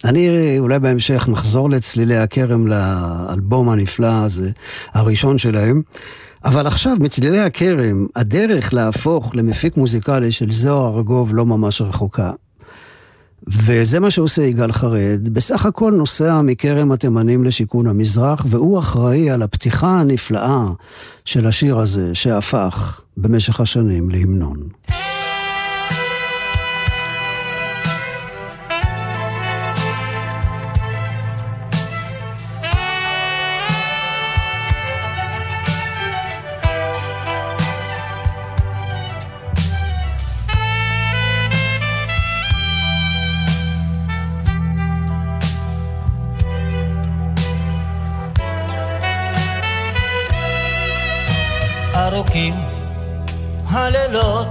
אני 0.06 0.56
אולי 0.60 0.80
בהמשך 0.80 1.28
נחזור 1.28 1.69
לצלילי 1.69 2.17
הכרם 2.17 2.67
לאלבום 2.67 3.69
הנפלא 3.69 4.24
הזה, 4.24 4.50
הראשון 4.93 5.38
שלהם. 5.38 5.82
אבל 6.45 6.67
עכשיו, 6.67 6.98
מצלילי 7.00 7.39
הכרם, 7.39 8.06
הדרך 8.15 8.74
להפוך 8.74 9.36
למפיק 9.36 9.78
מוזיקלי 9.78 10.32
של 10.32 10.52
זוהר 10.52 10.98
ארגוב 10.98 11.36
לא 11.36 11.45
ממש 11.45 11.82
רחוקה. 11.82 12.32
וזה 13.48 14.00
מה 14.00 14.12
שעושה 14.12 14.41
יגאל 14.41 14.72
חרד, 14.72 15.30
בסך 15.34 15.65
הכל 15.65 15.91
נוסע 15.91 16.41
מכרם 16.41 16.91
התימנים 16.91 17.43
לשיכון 17.43 17.88
המזרח, 17.88 18.45
והוא 18.50 18.80
אחראי 18.80 19.30
על 19.30 19.41
הפתיחה 19.41 20.00
הנפלאה 20.00 20.65
של 21.26 21.45
השיר 21.45 21.80
הזה, 21.80 22.15
שהפך 22.15 23.02
במשך 23.17 23.60
השנים 23.60 24.10
להמנון. 24.10 24.58
ארוכים 52.39 52.56
הלילות 53.69 54.47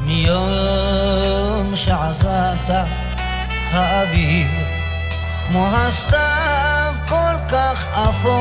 מיום 0.00 1.76
שעזבת 1.76 2.86
האביב 3.72 4.50
כמו 5.48 5.66
הסתיו 5.66 6.94
כל 7.08 7.34
כך 7.48 7.86
אפור. 7.92 8.36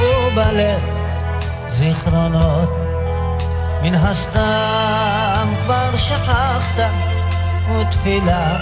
ובלב 0.00 0.80
זיכרונות 1.70 2.70
מן 3.82 3.94
הסתם 3.94 5.48
כבר 5.64 5.96
שכחת 5.96 6.90
ותפילה, 7.70 8.56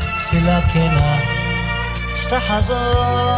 תפילה 0.00 0.60
כנה 0.72 1.16
שתחזור 2.16 3.32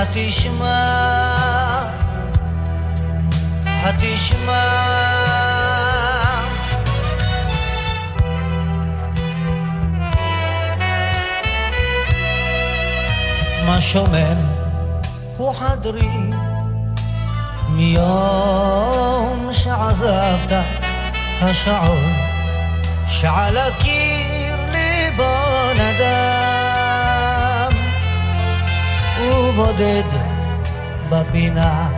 התשמע, 0.00 1.84
התשמע. 3.64 4.66
מה 13.66 13.80
שומם 13.80 14.36
הוא 15.36 15.54
חדרי 15.54 16.08
מיום 17.68 19.48
שעזבת 19.52 20.52
השעון 21.42 22.12
שעל 23.08 23.56
הקיר 23.58 24.56
ליבו 24.72 25.34
נדם 25.74 26.39
ובודד 29.50 30.02
בפינה. 31.08 31.88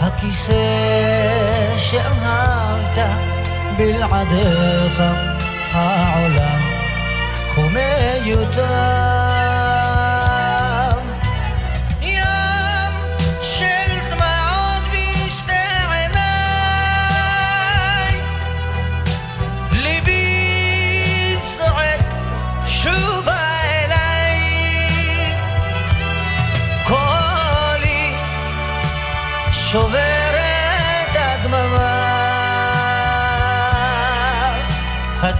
הכיסא 0.00 0.52
שאמרת 1.76 2.98
בלעדיך 3.76 5.02
העולם 5.72 6.60
כה 7.54 7.60
מיותר 7.60 9.21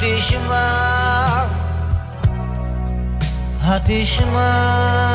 התשמע 0.03 1.47
התשמע 3.63 5.13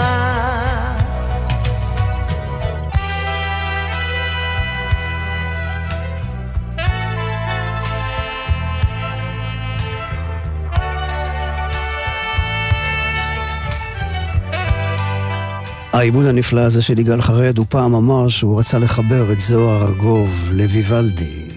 העיבוד 15.93 16.26
הנפלא 16.26 16.62
הזה 16.62 16.82
של 16.82 17.00
יגאל 17.00 17.21
חרד, 17.21 17.58
הוא 17.58 17.65
פעם 17.69 17.95
אמר 17.95 18.28
שהוא 18.28 18.60
רצה 18.60 18.80
לחבר 18.80 19.32
את 19.32 19.39
זוהר 19.39 19.84
ארגוב 19.84 20.50
לויוולדי. 20.52 21.57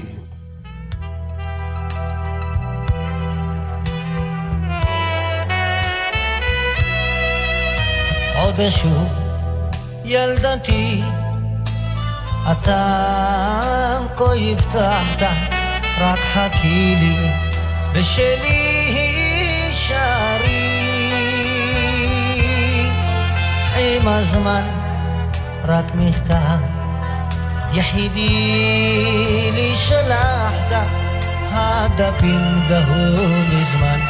אשוב 8.69 9.09
ילדתי, 10.05 11.03
אתה 12.53 13.99
כה 14.17 14.35
הבטחת, 14.35 15.23
רק 16.01 16.19
חכי 16.19 16.95
לי, 17.01 17.31
בשלי 17.93 18.93
הישארי. 18.95 20.71
עם 23.77 24.09
הזמן 24.09 24.63
רק 25.69 25.85
מכתב 25.95 26.81
יחידי 27.73 28.29
לי 29.55 29.73
שלחת 29.77 30.87
הדפים 31.53 32.41
דהו 32.69 33.27
מזמן 33.53 34.01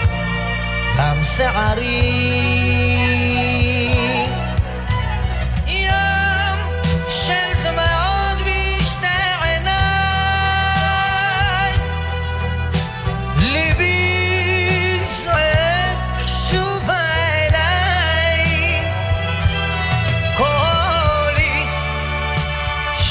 גם 0.98 1.16
שערי 1.36 3.09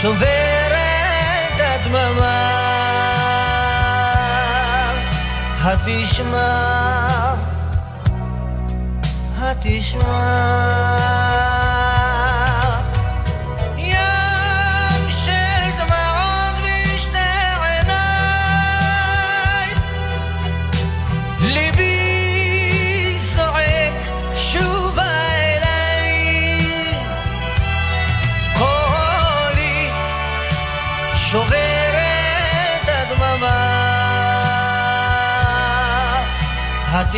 שוברת 0.02 1.60
הדממה, 1.60 2.50
התשמע, 5.64 7.34
התשמע 9.42 11.09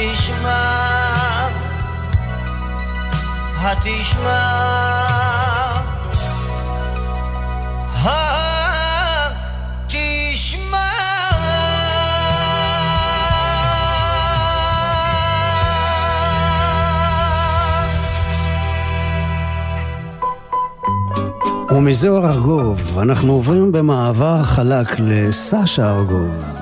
התשמע, 0.01 1.47
התשמע, 3.57 4.41
התשמע. 7.93 8.37
ומזוהר 21.71 22.25
ארגוב 22.29 22.99
אנחנו 22.99 23.33
עוברים 23.33 23.71
במעבר 23.71 24.43
חלק 24.43 24.99
לסשה 24.99 25.89
ארגוב. 25.89 26.60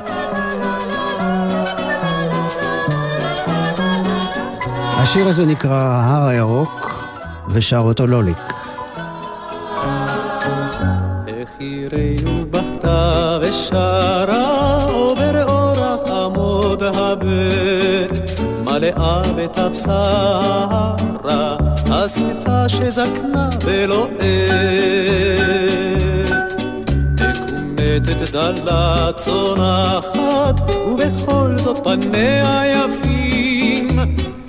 השיר 5.12 5.28
הזה 5.28 5.46
נקרא 5.46 5.82
ההר 5.82 6.28
הירוק, 6.28 7.04
ושר 7.50 7.78
אותו 7.78 8.08
לוליק. 8.08 8.38
מקומטת 28.20 28.32
דלה 28.32 29.12
צונחת 29.16 30.62
ובכל 30.88 31.58
זאת 31.58 31.78
פניה 31.84 32.62
יפים 32.66 33.09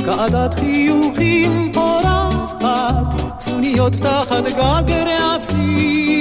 כעדת 0.05 0.59
חיוכים 0.59 1.71
פורחת, 1.73 3.21
סנוניות 3.39 3.93
תחת 3.93 4.43
גג 4.43 4.91
רעפים. 4.91 6.15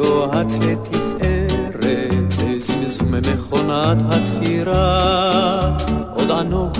מגוהץ 0.00 0.54
לתפארת, 0.54 2.34
בזמזום 2.44 3.14
מכונת 3.34 4.02
התפירה. 4.10 5.76
עוד 6.14 6.30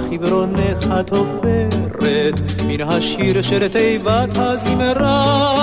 אנוכי 0.06 0.18
ורונך 0.22 0.88
התופרת, 0.92 2.40
מן 2.68 2.82
השיר 2.82 3.42
של 3.42 3.68
תיבת 3.68 4.38
הזמרה. 4.38 5.56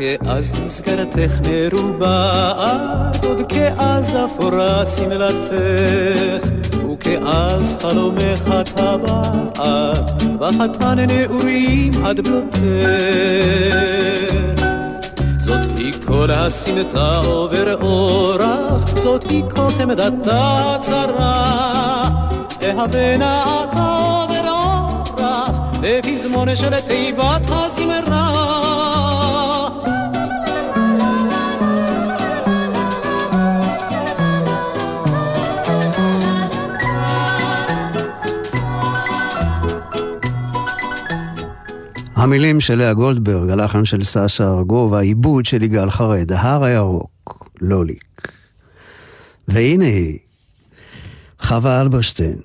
כאז 0.00 0.52
מסגרתך 0.66 1.38
מרובעת, 1.48 3.24
עוד 3.24 3.40
כאז 3.48 4.16
אפורה 4.24 4.86
שמלתך, 4.86 6.46
וכאז 6.92 7.76
חלומך 7.80 8.52
טבעת, 8.78 10.22
בחתן 10.38 10.98
נעורים 10.98 11.92
עד 12.04 12.20
בלותך. 12.20 12.58
זאת 15.38 15.78
היא 15.78 15.92
כל 16.06 16.30
הסמטה 16.30 17.16
עובר 17.16 17.74
אורח, 17.82 18.96
זאת 19.02 19.30
היא 19.30 19.42
כל 19.54 19.70
חמדתה 19.78 20.76
צרה. 20.80 22.02
להבנה 22.62 23.44
אתה 23.64 24.00
עובר 24.04 24.48
אורח, 24.48 25.50
לפזמון 25.82 26.56
של 26.56 26.80
תיבת 26.80 27.50
הזמרה. 27.50 27.77
המילים 42.28 42.60
של 42.60 42.74
לאה 42.74 42.94
גולדברג, 42.94 43.50
הלחן 43.50 43.84
של 43.84 44.04
סשה 44.04 44.48
ארגוב, 44.48 44.94
העיבוד 44.94 45.44
של 45.44 45.62
יגאל 45.62 45.90
חרד, 45.90 46.32
ההר 46.32 46.64
הירוק, 46.64 47.50
לוליק. 47.60 48.32
והנה 49.48 49.84
היא, 49.84 50.18
חווה 51.40 51.80
אלברשטיין, 51.80 52.38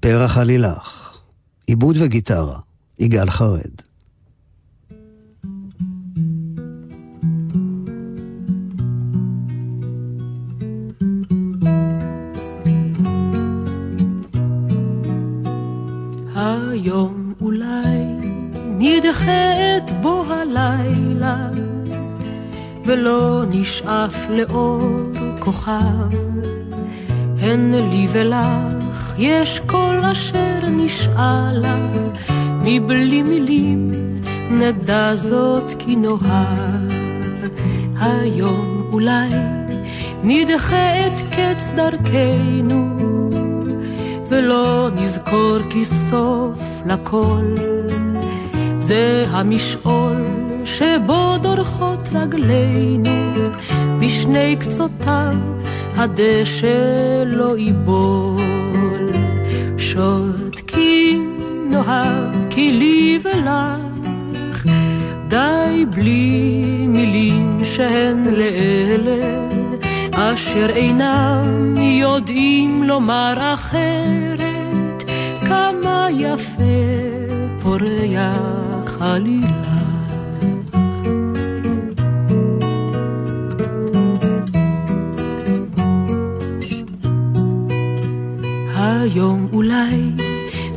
פרח 0.00 0.38
עלילך, 0.38 1.18
עיבוד 1.66 1.96
וגיטרה, 1.98 2.58
יגאל 2.98 3.30
חרד. 3.30 3.70
את 19.28 19.90
בוא 19.90 20.24
הלילה, 20.26 21.48
ולא 22.84 23.42
נשאף 23.50 24.26
לאור 24.30 24.80
כוכב. 25.38 26.08
הן 27.38 27.74
לי 27.74 28.06
ולך 28.12 29.14
יש 29.18 29.60
כל 29.66 30.00
אשר 30.12 30.58
נשאלה, 30.70 31.76
מבלי 32.64 33.22
מילים 33.22 33.90
נדע 34.50 35.16
זאת 35.16 35.72
כי 35.78 35.96
נאהב. 35.96 36.94
היום 38.00 38.88
אולי 38.92 39.28
נדחה 40.24 41.06
את 41.06 41.20
קץ 41.30 41.72
דרכנו, 41.76 42.98
ולא 44.28 44.88
נזכור 44.96 45.58
כי 45.70 45.84
סוף 45.84 46.82
לכל. 46.86 47.54
זה 48.86 49.24
המשעול 49.30 50.24
שבו 50.64 51.38
דורכות 51.42 52.08
רגלינו, 52.14 53.10
בשני 54.00 54.56
קצותיו 54.60 55.34
הדשא 55.96 57.22
לא 57.26 57.56
ייבול. 57.56 59.06
שותקים 59.78 61.36
נאהב 61.70 62.50
כי 62.50 62.72
לי 62.72 63.18
ולך, 63.22 64.66
די 65.28 65.84
בלי 65.90 66.86
מילים 66.88 67.58
שהן 67.64 68.24
לאלה, 68.24 69.48
אשר 70.12 70.66
אינם 70.70 71.74
יודעים 71.76 72.82
לומר 72.82 73.54
אחרת, 73.54 75.04
כמה 75.40 76.06
יפה 76.10 77.04
פורח. 77.62 78.73
חלילה. 79.04 79.48
היום 88.76 89.48
אולי 89.52 90.10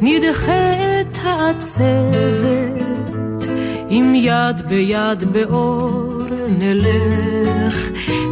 נדחה 0.01 0.73
את 1.01 1.17
העצבת 1.23 2.83
עם 3.89 4.15
יד 4.15 4.61
ביד 4.67 5.23
באור 5.31 6.23
נלך, 6.59 7.89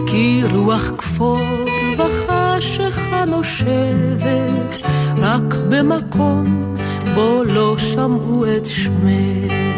כי 0.07 0.41
רוח 0.53 0.91
כפור 0.97 1.39
וחשיכה 1.97 3.25
נושבת, 3.25 4.77
רק 5.17 5.55
במקום 5.69 6.75
בו 7.15 7.43
לא 7.43 7.75
שמעו 7.77 8.45
את 8.45 8.65
שמך. 8.65 9.74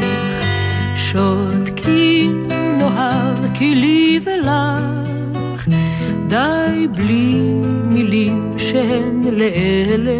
שותקים 1.17 2.43
נאהב 2.77 3.53
כי 3.53 3.75
לי 3.75 4.19
ולך, 4.23 5.67
די 6.27 6.87
בלי 6.97 7.41
מילים 7.93 8.51
שהן 8.57 9.21
לאלה. 9.31 10.17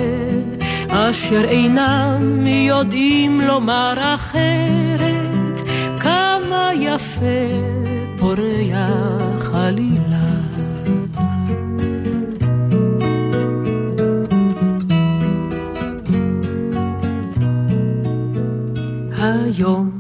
אשר 0.90 1.44
אינם 1.44 2.48
יודעים 2.48 3.42
לומר 3.42 3.94
אחרת, 3.98 5.62
כמה 6.00 6.70
יפה 6.76 7.48
פורח 8.18 9.52
עלילה. 9.54 10.28
היום 19.20 19.97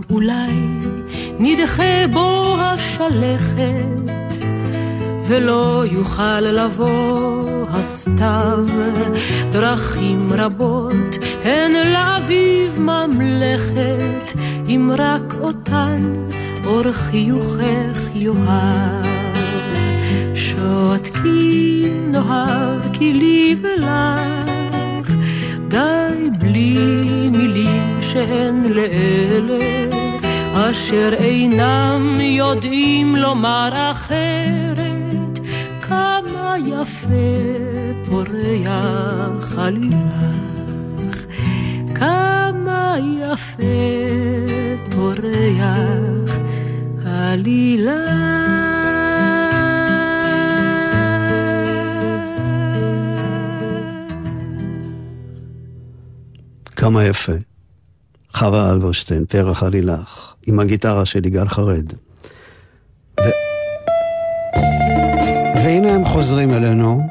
נדחה 1.49 2.07
בו 2.13 2.55
השלכת, 2.59 4.43
ולא 5.27 5.83
יוכל 5.91 6.41
לבוא 6.41 7.43
הסתיו, 7.69 8.65
דרכים 9.51 10.29
רבות 10.37 11.17
הן 11.43 11.71
לאביב 11.71 12.79
ממלכת, 12.79 14.39
אם 14.67 14.91
רק 14.97 15.33
אותן 15.41 16.13
אור 16.65 16.91
חיוכך 16.91 18.09
יאהב. 18.13 19.05
שותקים 20.35 22.11
נאהב 22.11 22.93
כי 22.93 23.13
לי 23.13 23.55
ולך, 23.61 25.11
די 25.67 26.29
בלי 26.39 27.29
מילים 27.31 27.97
שהן 28.01 28.63
לאלה, 28.65 30.06
אשר 30.59 31.09
אינם 31.13 32.19
יודעים 32.19 33.15
לומר 33.15 33.91
אחרת, 33.91 35.39
כמה 35.81 36.55
יפה 36.65 37.07
פורח 38.09 39.57
עלילך, 39.57 41.25
כמה 41.95 42.95
יפה 43.19 43.63
פורח 44.91 46.31
עלילך. 47.05 47.97
כמה 56.75 57.03
יפה. 57.03 57.31
חווה 58.33 58.71
אלברשטיין, 58.71 59.25
פרח 59.25 59.63
עלילך, 59.63 60.33
עם 60.47 60.59
הגיטרה 60.59 61.05
של 61.05 61.25
יגאל 61.25 61.47
חרד. 61.47 61.93
ו... 63.19 63.23
והנה 65.55 65.91
הם 65.91 66.05
חוזרים 66.05 66.49
אלינו, 66.49 67.01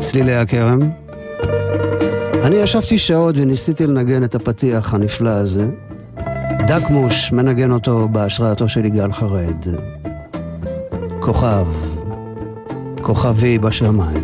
צלילי 0.00 0.34
הכרם. 0.34 0.78
אני 2.44 2.56
ישבתי 2.56 2.98
שעות 2.98 3.34
וניסיתי 3.38 3.86
לנגן 3.86 4.24
את 4.24 4.34
הפתיח 4.34 4.94
הנפלא 4.94 5.30
הזה. 5.30 5.66
דקמוש 6.66 7.32
מנגן 7.32 7.70
אותו 7.70 8.08
בהשראתו 8.08 8.68
של 8.68 8.84
יגאל 8.84 9.12
חרד. 9.12 9.66
כוכב, 11.20 11.66
כוכבי 13.02 13.58
בשמיים. 13.58 14.23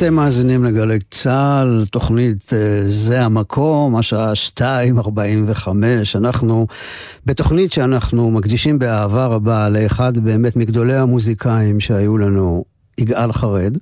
ואתם 0.00 0.14
מאזינים 0.14 0.64
לגלי 0.64 0.98
צה"ל, 1.10 1.84
תוכנית 1.90 2.52
אה, 2.52 2.82
זה 2.86 3.24
המקום, 3.24 3.96
השעה 3.96 4.32
2.45. 4.58 5.68
אנחנו 6.14 6.66
בתוכנית 7.26 7.72
שאנחנו 7.72 8.30
מקדישים 8.30 8.78
באהבה 8.78 9.26
רבה 9.26 9.68
לאחד 9.68 10.18
באמת 10.18 10.56
מגדולי 10.56 10.94
המוזיקאים 10.96 11.80
שהיו 11.80 12.18
לנו, 12.18 12.64
יגאל 12.98 13.32
חרד. 13.32 13.76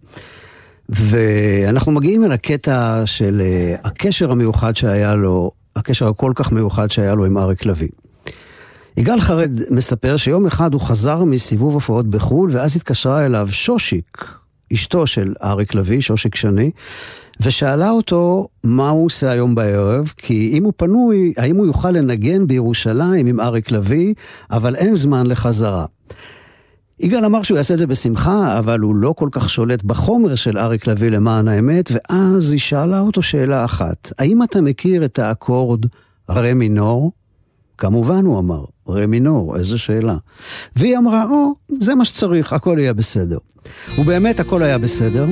ואנחנו 0.89 1.93
מגיעים 1.93 2.25
אל 2.25 2.33
הקטע 2.33 3.03
של 3.05 3.41
אה, 3.45 3.75
הקשר 3.85 4.31
המיוחד 4.31 4.77
שהיה 4.77 5.15
לו, 5.15 5.51
הקשר 5.77 6.09
הכל 6.09 6.33
כך 6.35 6.53
מיוחד 6.53 6.91
שהיה 6.91 7.15
לו 7.15 7.25
עם 7.25 7.39
אריק 7.39 7.67
לביא. 7.67 7.89
יגאל 8.97 9.21
חרד 9.21 9.61
מספר 9.71 10.17
שיום 10.17 10.47
אחד 10.47 10.73
הוא 10.73 10.81
חזר 10.81 11.25
מסיבוב 11.25 11.75
הופעות 11.75 12.07
בחו"ל, 12.07 12.51
ואז 12.53 12.77
התקשרה 12.77 13.27
אליו 13.27 13.49
שושיק, 13.51 14.25
אשתו 14.73 15.07
של 15.07 15.35
אריק 15.43 15.75
לביא, 15.75 16.01
שושיק 16.01 16.35
שני, 16.35 16.71
ושאלה 17.41 17.91
אותו 17.91 18.49
מה 18.65 18.89
הוא 18.89 19.07
עושה 19.07 19.31
היום 19.31 19.55
בערב, 19.55 20.13
כי 20.17 20.51
אם 20.53 20.65
הוא 20.65 20.73
פנוי, 20.77 21.33
האם 21.37 21.57
הוא 21.57 21.67
יוכל 21.67 21.91
לנגן 21.91 22.47
בירושלים 22.47 23.27
עם 23.27 23.41
אריק 23.41 23.71
לביא, 23.71 24.15
אבל 24.51 24.77
אין 24.77 24.97
זמן 24.97 25.27
לחזרה. 25.27 25.87
יגאל 27.01 27.25
אמר 27.25 27.43
שהוא 27.43 27.57
יעשה 27.57 27.75
את 27.75 27.79
זה 27.79 27.87
בשמחה, 27.87 28.59
אבל 28.59 28.81
הוא 28.81 28.95
לא 28.97 29.15
כל 29.17 29.29
כך 29.33 29.51
שולט 29.51 29.83
בחומר 29.83 30.35
של 30.35 30.59
אריק 30.59 30.87
לביא 30.87 31.11
למען 31.11 31.49
האמת, 31.49 31.91
ואז 31.93 32.53
היא 32.53 32.61
שאלה 32.61 33.01
אותו 33.01 33.23
שאלה 33.23 33.65
אחת, 33.65 34.13
האם 34.19 34.43
אתה 34.43 34.61
מכיר 34.61 35.05
את 35.05 35.19
האקורד 35.19 35.87
רה 36.29 36.55
מינור? 36.55 37.13
כמובן, 37.79 38.25
הוא 38.25 38.39
אמר, 38.39 38.65
רה 38.87 39.07
מינור, 39.07 39.57
איזו 39.57 39.79
שאלה. 39.79 40.17
והיא 40.77 40.99
אמרה, 40.99 41.25
או, 41.31 41.53
זה 41.81 41.95
מה 41.95 42.05
שצריך, 42.05 42.53
הכל 42.53 42.77
יהיה 42.81 42.93
בסדר. 42.93 43.39
ובאמת 43.99 44.41
הכל 44.41 44.63
היה 44.63 44.79
בסדר, 44.79 45.27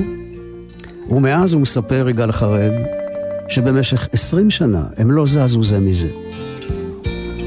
ומאז 1.09 1.53
הוא 1.53 1.61
מספר, 1.61 2.09
יגאל 2.09 2.31
חרד, 2.31 2.71
שבמשך 3.49 4.07
עשרים 4.11 4.49
שנה 4.51 4.83
הם 4.97 5.11
לא 5.11 5.25
זזו 5.25 5.63
זה 5.63 5.79
מזה. 5.79 6.09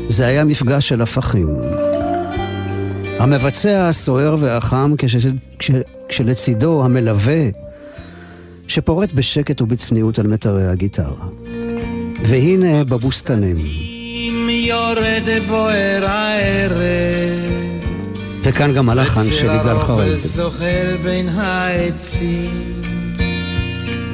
זה 0.08 0.26
היה 0.26 0.44
מפגש 0.44 0.88
של 0.88 1.02
הפכים. 1.02 1.48
המבצע 3.18 3.88
הסוער 3.88 4.36
והחם 4.38 4.94
כש, 4.98 5.16
כש, 5.58 5.70
כשלצידו 6.08 6.84
המלווה 6.84 7.48
שפורט 8.68 9.12
בשקט 9.12 9.60
ובצניעות 9.60 10.18
על 10.18 10.26
מטרי 10.26 10.66
הגיטרה. 10.66 11.28
והנה 12.22 12.84
בבוסתנים. 12.84 13.56
יורד 14.68 15.28
בוער 15.48 16.04
הערב. 16.06 16.78
וכאן 18.42 18.74
גם 18.74 18.88
הלחן 18.88 19.24
של 19.32 19.44
יגאל 19.44 19.78
חרד. 19.78 20.16
זוחל 20.16 20.96
בין 21.02 21.28
העצים. 21.28 22.82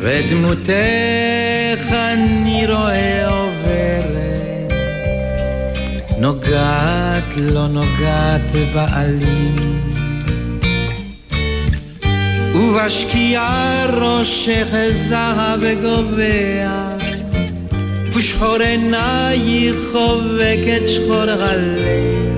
ודמותך 0.00 1.92
אני 1.92 2.66
רואה 2.66 3.28
עוברת. 3.28 4.72
נוגעת 6.18 7.36
לא 7.36 7.66
נוגעת 7.68 8.74
בעלים. 8.74 9.56
ובשקיעה 12.54 13.86
ראשך 13.86 14.68
זהב 14.92 15.60
וגובע 15.62 16.93
ושחור 18.16 18.56
עינייך 18.56 19.76
חובקת 19.92 20.82
שחור 20.86 21.30
הלב. 21.30 22.34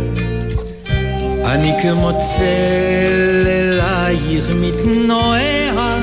אני 1.44 1.72
כמו 1.82 2.10
צל 2.18 3.46
אלייך 3.46 4.44
מתנועע 4.60 5.98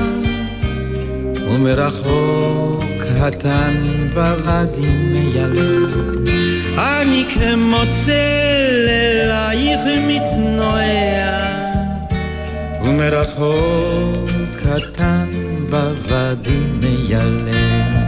ומרחוק 1.48 2.84
קטן 3.20 3.74
בוואדים 4.14 5.12
מיילב 5.12 5.94
אני 6.78 7.24
כמו 7.34 7.80
צל 8.04 8.88
אלייך 8.88 9.80
מתנועע 10.06 11.38
ומרחוק 12.84 14.30
קטן 14.62 15.26
בוואדים 15.70 16.80
מיילב 16.80 18.03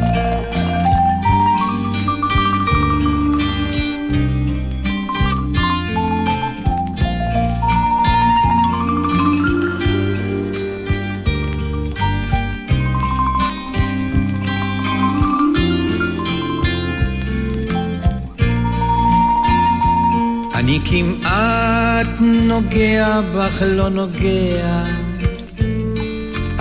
כמעט 20.90 22.06
נוגע 22.20 23.20
בך, 23.34 23.62
לא 23.62 23.88
נוגע. 23.88 24.84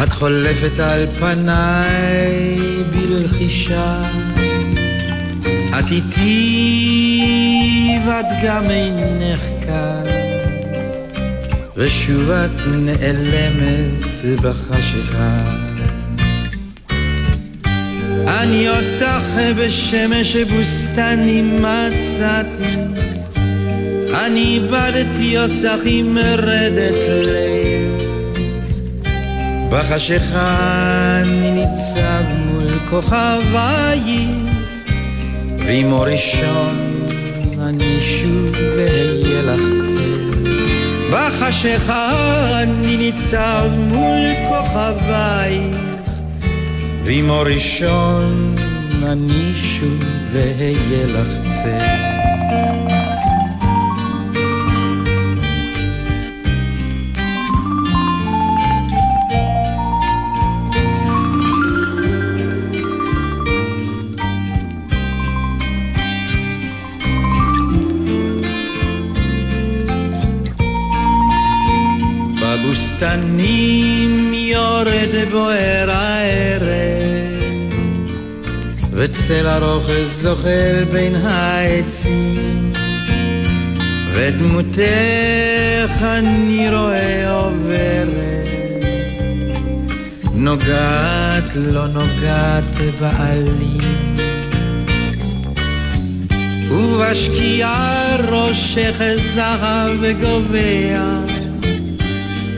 את 0.03 0.13
חולפת 0.13 0.79
על 0.79 1.07
פניי 1.19 2.57
בלחישה. 2.91 4.01
את 5.79 5.91
איתי 5.91 7.25
ואת 8.07 8.25
גם 8.43 8.69
אינך 8.69 9.41
כאן. 9.65 10.03
ושוב 11.75 12.29
את 12.31 12.67
נעלמת 12.67 14.41
בחשיכה. 14.41 15.37
אני 18.27 18.69
אותך 18.69 19.25
בשמש 19.57 20.35
בוסתני 20.35 21.41
מצאתי 21.41 23.04
אני 24.25 24.41
איבדתי 24.41 25.37
אותך 25.39 25.81
עם 25.85 26.13
מרדת 26.13 27.09
לב. 27.09 28.01
בחשיכה 29.69 30.57
אני 31.21 31.51
ניצב 31.51 32.23
מול 32.45 32.67
כוכבייך, 32.89 34.29
ועם 35.59 35.91
אור 35.91 36.07
ראשון 36.07 37.07
אני 37.61 37.97
שוב 38.01 38.55
אהיה 38.77 39.41
לך 39.41 39.61
צל. 39.81 40.49
בחשיכה 41.11 42.11
אני 42.63 42.97
ניצב 42.97 43.69
מול 43.77 44.25
כוכבייך, 44.49 45.77
ועם 47.03 47.29
אור 47.29 47.43
ראשון 47.43 48.55
אני 49.03 49.51
שוב 49.55 50.03
אהיה 50.35 51.07
לך 51.07 51.53
צל. 51.63 52.34
יורד 74.85 75.31
בוער 75.31 75.91
הערב, 75.91 76.65
וצל 78.93 79.47
ארוך 79.47 79.85
זוחל 80.05 80.83
בין 80.91 81.15
העצים, 81.15 82.73
ודמותך 84.13 86.01
אני 86.01 86.69
רואה 86.69 87.31
עוברת, 87.31 88.47
נוגעת 90.33 91.55
לא 91.55 91.87
נוגעת 91.87 92.63
בעלים. 92.99 93.77
ובשקיעה 96.71 98.15
ראשך 98.15 99.01
זהב 99.35 99.89
וגובע 100.01 101.34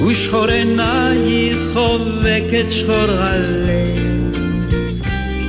ושחור 0.01 0.45
עינייך 0.45 1.57
חובקת 1.73 2.65
שחור 2.71 3.11
הלב. 3.11 3.97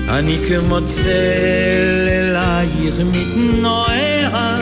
אני 0.09 0.37
כמו 0.49 0.79
צל 0.89 2.09
אלייך 2.09 2.95
מתנועע 3.13 4.59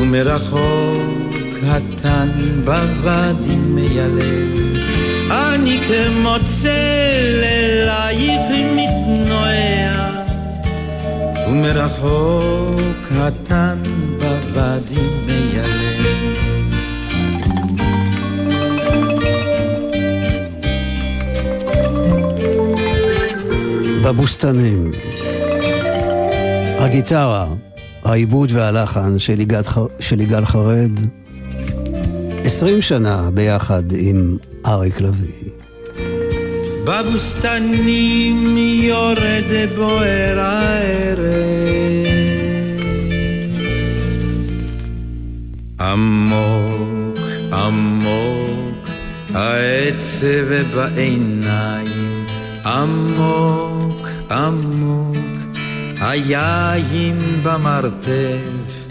ומרחוק 0.00 1.34
קטן 1.60 2.28
בוואדים 2.64 3.74
מיילב 3.74 4.58
אני 5.30 5.80
כמו 5.88 6.36
צל 6.46 7.42
אלייך 7.44 8.42
מתנועע 8.76 10.10
ומרחוק 11.48 12.80
קטן 13.08 13.78
בוואדים 14.18 15.13
בבוסתנים. 24.04 24.90
הגיטרה, 26.78 27.46
העיבוד 28.04 28.50
והלחן 28.52 29.18
של 29.18 29.40
יגאל, 29.40 29.62
של 30.00 30.20
יגאל 30.20 30.44
חרד. 30.44 30.90
עשרים 32.44 32.82
שנה 32.82 33.30
ביחד 33.34 33.82
עם 33.96 34.36
אריק 34.66 35.00
לביא. 35.00 35.50
בבוסתנים 36.84 38.56
יורד 38.58 39.44
בוער 39.76 40.40
הערב 40.40 41.24
עמוק 45.80 47.18
עמוק 47.52 48.88
העצב 49.34 50.74
בעיניים 50.74 52.24
עמוק 52.64 53.73
עמוק 54.30 55.16
היין 56.00 57.18
במרתף 57.42 58.84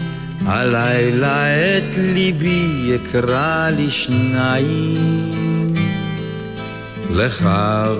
הלילה 0.45 1.45
את 1.47 1.97
ליבי 1.97 2.69
יקרא 2.85 3.69
לשניים 3.77 5.73
לך 7.09 7.49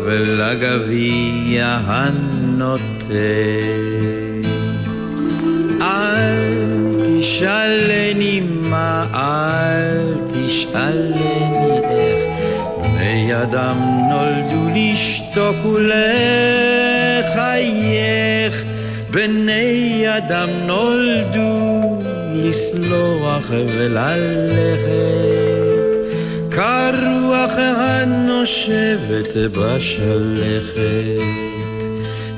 ולגביע 0.06 1.80
הנוטה 1.86 2.84
אל 5.82 6.54
תשאלני 7.20 8.42
מה, 8.62 9.06
אל 9.14 10.14
תשאלני 10.34 11.63
בני 13.24 13.42
אדם 13.44 13.78
נולדו 14.10 14.70
לשתוק 14.76 15.66
ולחייך. 15.66 17.34
בני 19.12 20.06
אדם 20.18 20.50
נולדו 20.66 22.02
לסלוח 22.34 23.46
וללכת. 23.50 24.94
כרוח 26.52 27.52
הנושבת 27.58 29.38
בשלכת. 29.52 31.24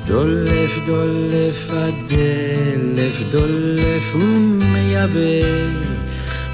דולף 0.06 0.70
דולף 0.86 1.68
הדלף 1.70 3.20
דולף 3.30 4.14
ומייבב 4.14 5.95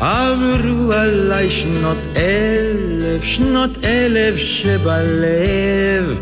עברו 0.03 0.92
עליי 0.92 1.50
שנות 1.50 1.96
אלף, 2.16 3.24
שנות 3.24 3.70
אלף 3.84 4.36
שבלב 4.36 6.18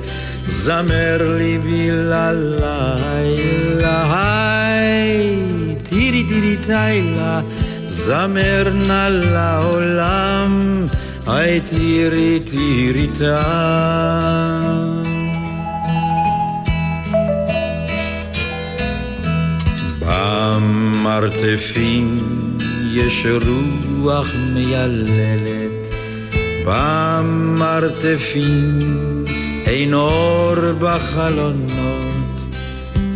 זמר 0.46 1.36
ליבי 1.38 1.90
ללילה, 1.90 2.96
תירי 5.82 6.24
תירי 6.28 6.56
תילה, 6.56 7.40
זמר 7.88 8.72
נא 8.86 9.08
לעולם 9.08 10.86
היי 11.26 11.60
תירי 11.60 12.40
תירי 12.40 13.08
במרתפים 21.00 22.49
יש 22.92 23.26
רוח 24.00 24.34
מייללת, 24.54 25.94
במרתפים 26.66 28.44
אין 29.66 29.94
אור 29.94 30.54
בחלונות, 30.78 32.46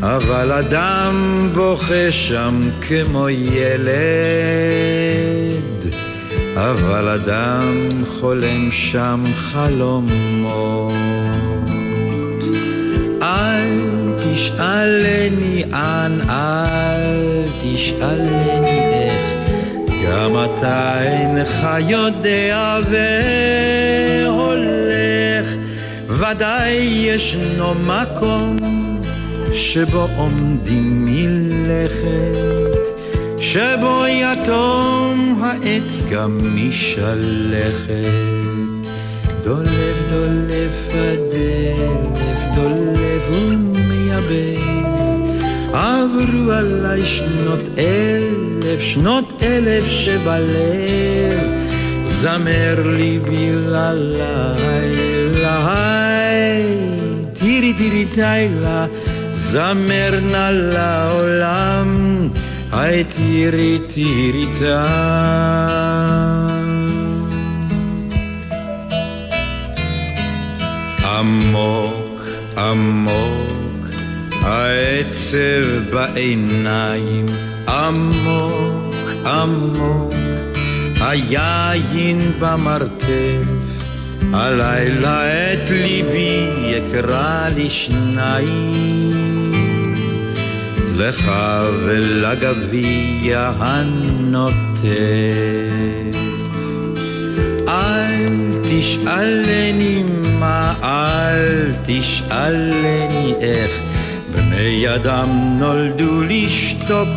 אבל 0.02 0.52
אדם 0.52 1.48
בוכה 1.54 2.12
שם 2.12 2.68
כמו 2.88 3.28
ילד. 3.28 4.84
אבל 6.56 7.08
אדם 7.08 7.88
חולם 8.06 8.70
שם 8.70 9.24
חלומות. 9.34 10.92
אל 13.22 13.78
תשאלני 14.18 15.64
אן, 15.72 16.20
אל 16.28 17.44
תשאלני 17.62 18.53
אתה 20.64 21.02
אינך 21.02 21.66
יודע 21.88 22.78
והולך, 24.24 25.48
ודאי 26.08 26.74
ישנו 26.74 27.74
מקום 27.74 28.56
שבו 29.52 30.08
עומדים 30.16 31.04
מלכת. 31.04 32.74
שבו 33.38 34.04
יתום 34.06 35.42
העץ 35.42 36.02
גם 36.10 36.38
משלכת. 36.54 38.04
דולף 39.44 39.96
דולף 40.10 40.88
הדלף, 40.88 42.40
דולף 42.54 43.22
ומייבב. 43.30 44.64
עברו 45.72 46.52
עליי 46.52 47.02
שנות 47.04 47.60
אלף, 48.64 48.80
שנות 48.80 49.42
אלף 49.42 49.84
שבלב. 49.88 51.40
זמר 52.04 52.86
ליבי 52.96 53.50
ללילה, 53.52 54.52
תירי 57.32 57.72
תירי 57.72 58.04
תילה, 58.14 58.86
זמר 59.32 60.20
נא 60.22 60.50
לעולם. 60.50 62.28
היי 62.72 63.04
תירי 63.04 63.78
תירי 63.94 64.46
עמוק 71.04 72.20
עמוק 72.56 73.86
העצב 74.42 75.64
בעיניים 75.90 77.26
עמוק 77.68 79.08
עמוק 79.26 80.14
היין 81.00 82.32
במרתף. 82.38 83.44
הלילה 84.32 85.52
את 85.52 85.70
ליבי 85.70 86.48
יקרא 86.62 87.48
לשניים 87.56 89.04
לך 90.96 91.32
ולגביע 91.84 93.52
הנוטה. 93.58 94.54
אל 97.68 98.34
תשאלני 98.70 100.02
מה, 100.40 100.74
אל 100.82 101.72
תשאלני 101.86 103.34
איך, 103.40 103.70
בני 104.54 104.94
אדם 104.94 105.56
נולדו 105.58 106.22
לשתוק 106.28 107.08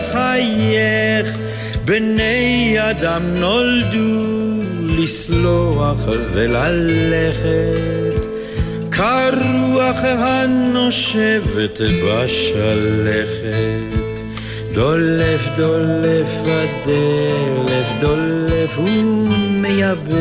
ולחייך, 0.00 1.38
בני 1.84 2.76
אדם 2.90 3.22
נולדו 3.34 4.24
לסלוח 4.98 5.98
וללכת. 6.32 7.88
כרוח 8.90 9.96
הנושבת 10.02 11.80
בשלכת. 11.80 13.58
דולף 14.72 15.48
דולף 15.56 16.28
הדלף 16.46 17.86
דולף 18.00 18.78
ומייבב 18.78 20.18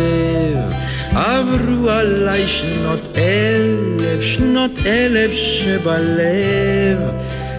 עברו 1.18 1.90
עליי 1.90 2.48
שנות 2.48 3.18
אלף 3.18 4.22
שנות 4.22 4.72
אלף 4.86 5.32
שבלב 5.32 6.98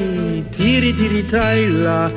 תירי 0.52 0.94
תירי 0.94 1.22
תילה 1.22 2.08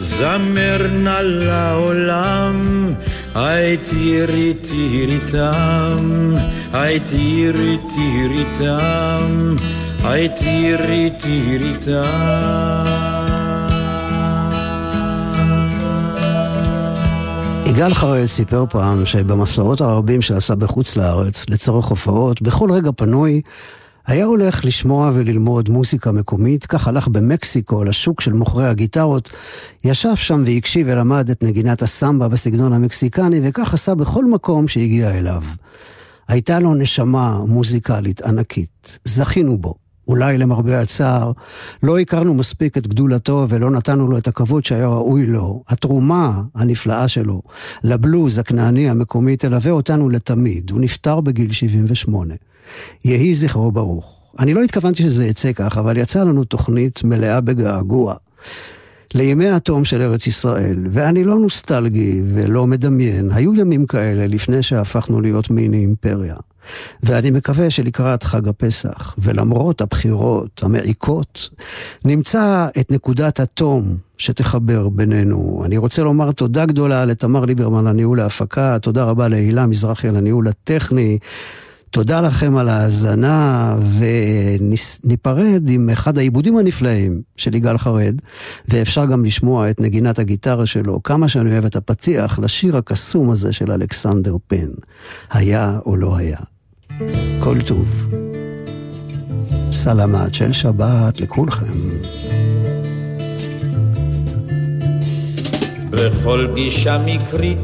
זמר 0.00 0.86
נא 0.92 1.20
לעולם 1.22 2.92
היי 3.34 3.76
תירי 3.76 4.54
תירי 4.54 5.18
תם, 5.32 6.34
היי 6.72 7.00
תירי 7.00 7.76
תירי 7.94 8.44
תם, 8.58 9.56
היי 10.04 10.28
תירי 10.28 11.10
תירי 11.20 11.72
יגאל 17.78 17.94
חרל 17.94 18.26
סיפר 18.26 18.64
פעם 18.70 19.06
שבמסעות 19.06 19.80
הרבים 19.80 20.22
שעשה 20.22 20.54
בחוץ 20.54 20.96
לארץ, 20.96 21.44
לצורך 21.48 21.86
הופעות, 21.86 22.42
בכל 22.42 22.72
רגע 22.72 22.90
פנוי, 22.96 23.40
היה 24.06 24.24
הולך 24.24 24.64
לשמוע 24.64 25.10
וללמוד 25.14 25.70
מוזיקה 25.70 26.12
מקומית, 26.12 26.66
כך 26.66 26.88
הלך 26.88 27.08
במקסיקו 27.08 27.84
לשוק 27.84 28.20
של 28.20 28.32
מוכרי 28.32 28.68
הגיטרות, 28.68 29.30
ישב 29.84 30.14
שם 30.16 30.42
והקשיב 30.46 30.86
ולמד 30.90 31.30
את 31.30 31.42
נגינת 31.42 31.82
הסמבה 31.82 32.28
בסגנון 32.28 32.72
המקסיקני, 32.72 33.40
וכך 33.42 33.74
עשה 33.74 33.94
בכל 33.94 34.24
מקום 34.24 34.68
שהגיע 34.68 35.18
אליו. 35.18 35.42
הייתה 36.28 36.60
לו 36.60 36.74
נשמה 36.74 37.38
מוזיקלית 37.46 38.22
ענקית, 38.22 38.98
זכינו 39.04 39.58
בו. 39.58 39.87
אולי 40.08 40.38
למרבה 40.38 40.80
הצער, 40.80 41.32
לא 41.82 41.98
הכרנו 41.98 42.34
מספיק 42.34 42.78
את 42.78 42.86
גדולתו 42.86 43.46
ולא 43.48 43.70
נתנו 43.70 44.08
לו 44.08 44.18
את 44.18 44.28
הכבוד 44.28 44.64
שהיה 44.64 44.88
ראוי 44.88 45.26
לו. 45.26 45.62
התרומה 45.68 46.42
הנפלאה 46.54 47.08
שלו 47.08 47.42
לבלוז 47.84 48.38
הכנעני 48.38 48.90
המקומי 48.90 49.36
תלווה 49.36 49.70
אותנו 49.70 50.08
לתמיד. 50.08 50.70
הוא 50.70 50.80
נפטר 50.80 51.20
בגיל 51.20 51.52
78. 51.52 52.34
יהי 53.04 53.34
זכרו 53.34 53.72
ברוך. 53.72 54.18
אני 54.38 54.54
לא 54.54 54.62
התכוונתי 54.62 55.02
שזה 55.02 55.26
יצא 55.26 55.52
כך, 55.52 55.78
אבל 55.78 55.96
יצאה 55.96 56.24
לנו 56.24 56.44
תוכנית 56.44 57.04
מלאה 57.04 57.40
בגעגוע. 57.40 58.14
לימי 59.14 59.48
התום 59.48 59.84
של 59.84 60.02
ארץ 60.02 60.26
ישראל, 60.26 60.86
ואני 60.90 61.24
לא 61.24 61.38
נוסטלגי 61.38 62.22
ולא 62.24 62.66
מדמיין, 62.66 63.30
היו 63.32 63.54
ימים 63.54 63.86
כאלה 63.86 64.26
לפני 64.26 64.62
שהפכנו 64.62 65.20
להיות 65.20 65.50
מיני 65.50 65.76
אימפריה. 65.76 66.36
ואני 67.02 67.30
מקווה 67.30 67.70
שלקראת 67.70 68.22
חג 68.22 68.48
הפסח, 68.48 69.14
ולמרות 69.18 69.80
הבחירות 69.80 70.62
המעיקות, 70.62 71.50
נמצא 72.04 72.68
את 72.80 72.90
נקודת 72.90 73.40
התום 73.40 73.96
שתחבר 74.18 74.88
בינינו. 74.88 75.62
אני 75.64 75.76
רוצה 75.76 76.02
לומר 76.02 76.32
תודה 76.32 76.66
גדולה 76.66 77.04
לתמר 77.04 77.44
ליברמן 77.44 77.86
על 77.86 77.92
ניהול 77.92 78.20
ההפקה, 78.20 78.78
תודה 78.78 79.04
רבה 79.04 79.28
להילה 79.28 79.66
מזרחי 79.66 80.08
על 80.08 80.16
הניהול 80.16 80.48
הטכני. 80.48 81.18
תודה 81.90 82.20
לכם 82.20 82.56
על 82.56 82.68
ההאזנה, 82.68 83.76
וניפרד 83.98 85.68
עם 85.68 85.90
אחד 85.90 86.18
העיבודים 86.18 86.56
הנפלאים 86.56 87.22
של 87.36 87.54
יגאל 87.54 87.78
חרד, 87.78 88.14
ואפשר 88.68 89.06
גם 89.06 89.24
לשמוע 89.24 89.70
את 89.70 89.80
נגינת 89.80 90.18
הגיטרה 90.18 90.66
שלו, 90.66 91.02
כמה 91.02 91.28
שאני 91.28 91.52
אוהב 91.52 91.64
את 91.64 91.76
הפתיח 91.76 92.38
לשיר 92.38 92.76
הקסום 92.76 93.30
הזה 93.30 93.52
של 93.52 93.72
אלכסנדר 93.72 94.36
פן, 94.46 94.68
היה 95.30 95.78
או 95.86 95.96
לא 95.96 96.16
היה. 96.16 96.38
כל 97.44 97.62
טוב. 97.62 98.14
סלמת 99.72 100.34
של 100.34 100.52
שבת 100.52 101.20
לכולכם. 101.20 101.66
בכל 105.90 106.46
פגישה 106.52 106.98
מקרית 107.04 107.58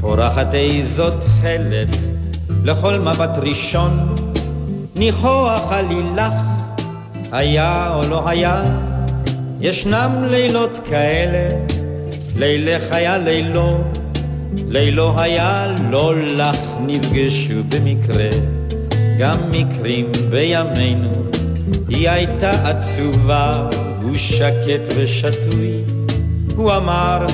פורחת 0.00 0.54
איזו 0.54 1.10
תכלת 1.10 1.88
לכל 2.64 2.98
מבט 2.98 3.38
ראשון 3.38 4.14
ניחוח 4.96 5.72
עלילך 5.72 6.32
היה 7.32 7.94
או 7.94 8.08
לא 8.08 8.28
היה 8.28 8.64
ישנם 9.60 10.24
לילות 10.30 10.80
כאלה 10.90 11.48
לילך 12.36 12.84
היה 12.90 13.18
לילו 13.18 13.84
לילו 14.68 15.20
היה 15.20 15.74
לא 15.90 16.14
לך 16.16 16.58
נפגשו 16.86 17.54
במקרה 17.68 18.30
גם 19.18 19.38
מקרים 19.50 20.12
בימינו. 20.30 21.12
היא 21.88 22.10
הייתה 22.10 22.50
עצובה 22.50 23.68
הוא 24.02 24.14
שקט 24.14 24.94
ושתוי. 24.96 25.72
הוא 26.56 26.72
אמר 26.72 27.26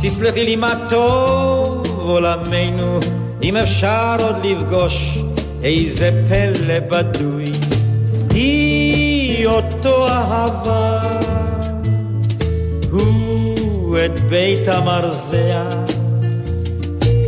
תסלחי 0.00 0.44
לי 0.44 0.56
מה 0.56 0.74
טוב 0.88 1.86
עולמנו? 2.00 3.00
אם 3.42 3.56
אפשר 3.56 4.16
עוד 4.20 4.36
לפגוש 4.46 5.18
איזה 5.62 6.24
פלא 6.28 6.80
בדוי, 6.80 7.52
היא 8.30 9.46
אותו 9.46 10.08
אהבה, 10.08 11.00
הוא 12.90 13.98
את 14.04 14.20
בית 14.20 14.68
המרזע, 14.68 15.68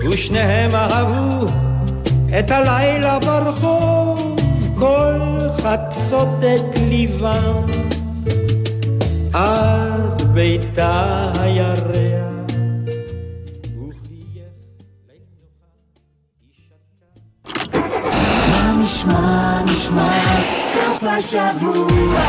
ושניהם 0.09 0.70
אהבו 0.74 1.46
את 2.38 2.51
הלילה 2.51 3.18
ברחוב, 3.18 4.36
כל 4.78 5.38
חצות 5.62 6.28
את 6.57 6.78
ליבם, 6.88 7.64
עד 9.32 10.22
ביתה 10.22 11.32
הירח. 11.40 12.30
נשמע, 18.82 19.62
נשמע, 19.64 20.40
סוף 20.72 21.03
השבוע, 21.03 22.20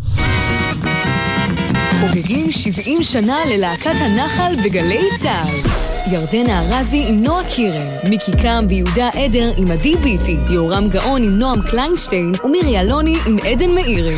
חוגגים 2.01 2.53
70 2.53 3.03
שנה 3.03 3.37
ללהקת 3.47 3.95
הנחל 3.95 4.55
בגלי 4.65 5.01
צה"ל. 5.23 5.79
ירדנה 6.13 6.79
ארזי 6.79 7.05
עם 7.09 7.23
נועה 7.23 7.51
קירל, 7.51 7.87
מיקי 8.09 8.33
קם 8.43 8.65
ויהודה 8.69 9.09
עדר 9.09 9.53
עם 9.57 9.71
עדי 9.73 9.95
ביטי, 9.95 10.37
יורם 10.51 10.89
גאון 10.89 11.23
עם 11.23 11.39
נועם 11.39 11.63
קליינשטיין 11.63 12.33
ומירי 12.45 12.81
אלוני 12.81 13.15
עם 13.27 13.37
עדן 13.39 13.75
מאירי. 13.75 14.15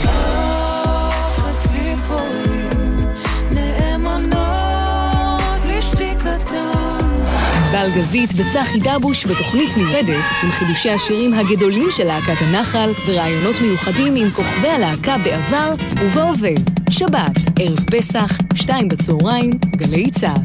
גל 7.94 8.00
גזית 8.00 8.30
וצחי 8.36 8.80
דבוש 8.80 9.26
בתוכנית 9.26 9.76
מיוחדת 9.76 10.24
עם 10.42 10.50
חידושי 10.50 10.90
השירים 10.90 11.34
הגדולים 11.34 11.88
של 11.90 12.04
להקת 12.04 12.42
הנחל 12.42 12.90
ורעיונות 13.06 13.60
מיוחדים 13.60 14.14
עם 14.16 14.30
כוכבי 14.30 14.68
הלהקה 14.68 15.16
בעבר 15.24 15.74
ובהווה. 16.00 16.50
שבת, 16.90 17.36
ערב 17.58 17.80
פסח, 17.90 18.38
שתיים 18.54 18.88
בצהריים, 18.88 19.50
גלי 19.76 20.10
צה"ל. 20.10 20.40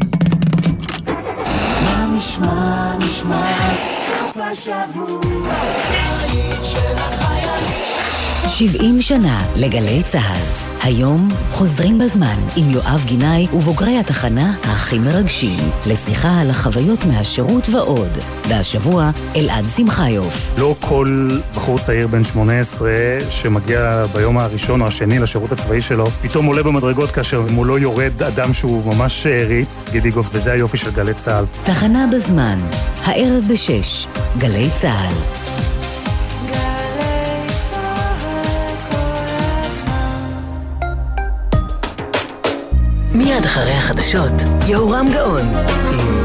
נשמע, 2.18 2.98
נשמע, 2.98 3.76
סוף 4.08 4.38
השבוע, 4.38 5.54
היית 6.20 6.64
של 6.64 6.96
החיילים. 6.96 7.74
70 8.48 9.02
שנה 9.02 9.46
לגלי 9.56 10.04
צה"ל. 10.04 10.65
היום 10.86 11.28
חוזרים 11.52 12.00
בזמן 12.00 12.36
עם 12.56 12.70
יואב 12.70 13.04
גינאי 13.06 13.48
ובוגרי 13.54 13.98
התחנה 13.98 14.54
הכי 14.64 15.00
מרגשים 15.00 15.60
לשיחה 15.86 16.42
על 16.42 16.50
החוויות 16.50 17.06
מהשירות 17.06 17.70
ועוד. 17.70 18.10
והשבוע 18.50 19.12
אלעד 19.36 19.66
שמחיוף. 19.76 20.52
לא 20.58 20.76
כל 20.80 21.30
בחור 21.56 21.80
צעיר 21.80 22.08
בן 22.08 22.24
18 22.24 22.90
שמגיע 23.30 24.06
ביום 24.14 24.38
הראשון 24.38 24.82
או 24.82 24.88
השני 24.88 25.20
לשירות 25.20 25.52
הצבאי 25.52 25.82
שלו, 25.82 26.06
פתאום 26.22 26.46
עולה 26.46 26.64
במדרגות 26.64 27.12
כאשר 27.12 27.42
מולו 27.52 27.78
יורד 27.78 28.24
אדם 28.24 28.54
שהוא 28.54 28.96
ממש 28.96 29.28
ריץ, 29.48 29.86
גידי 29.92 30.10
גוף, 30.10 30.30
וזה 30.34 30.52
היופי 30.52 30.78
של 30.78 30.92
גלי 30.92 31.14
צה"ל. 31.14 31.46
תחנה 31.64 32.06
בזמן, 32.14 32.60
הערב 33.04 33.44
בשש, 33.52 34.08
גלי 34.38 34.70
צה"ל. 34.82 35.45
מיד 43.18 43.46
אחרי 43.46 43.72
החדשות, 43.72 44.34
יהורם 44.68 45.08
גאון 45.14 45.48
עם 45.92 46.25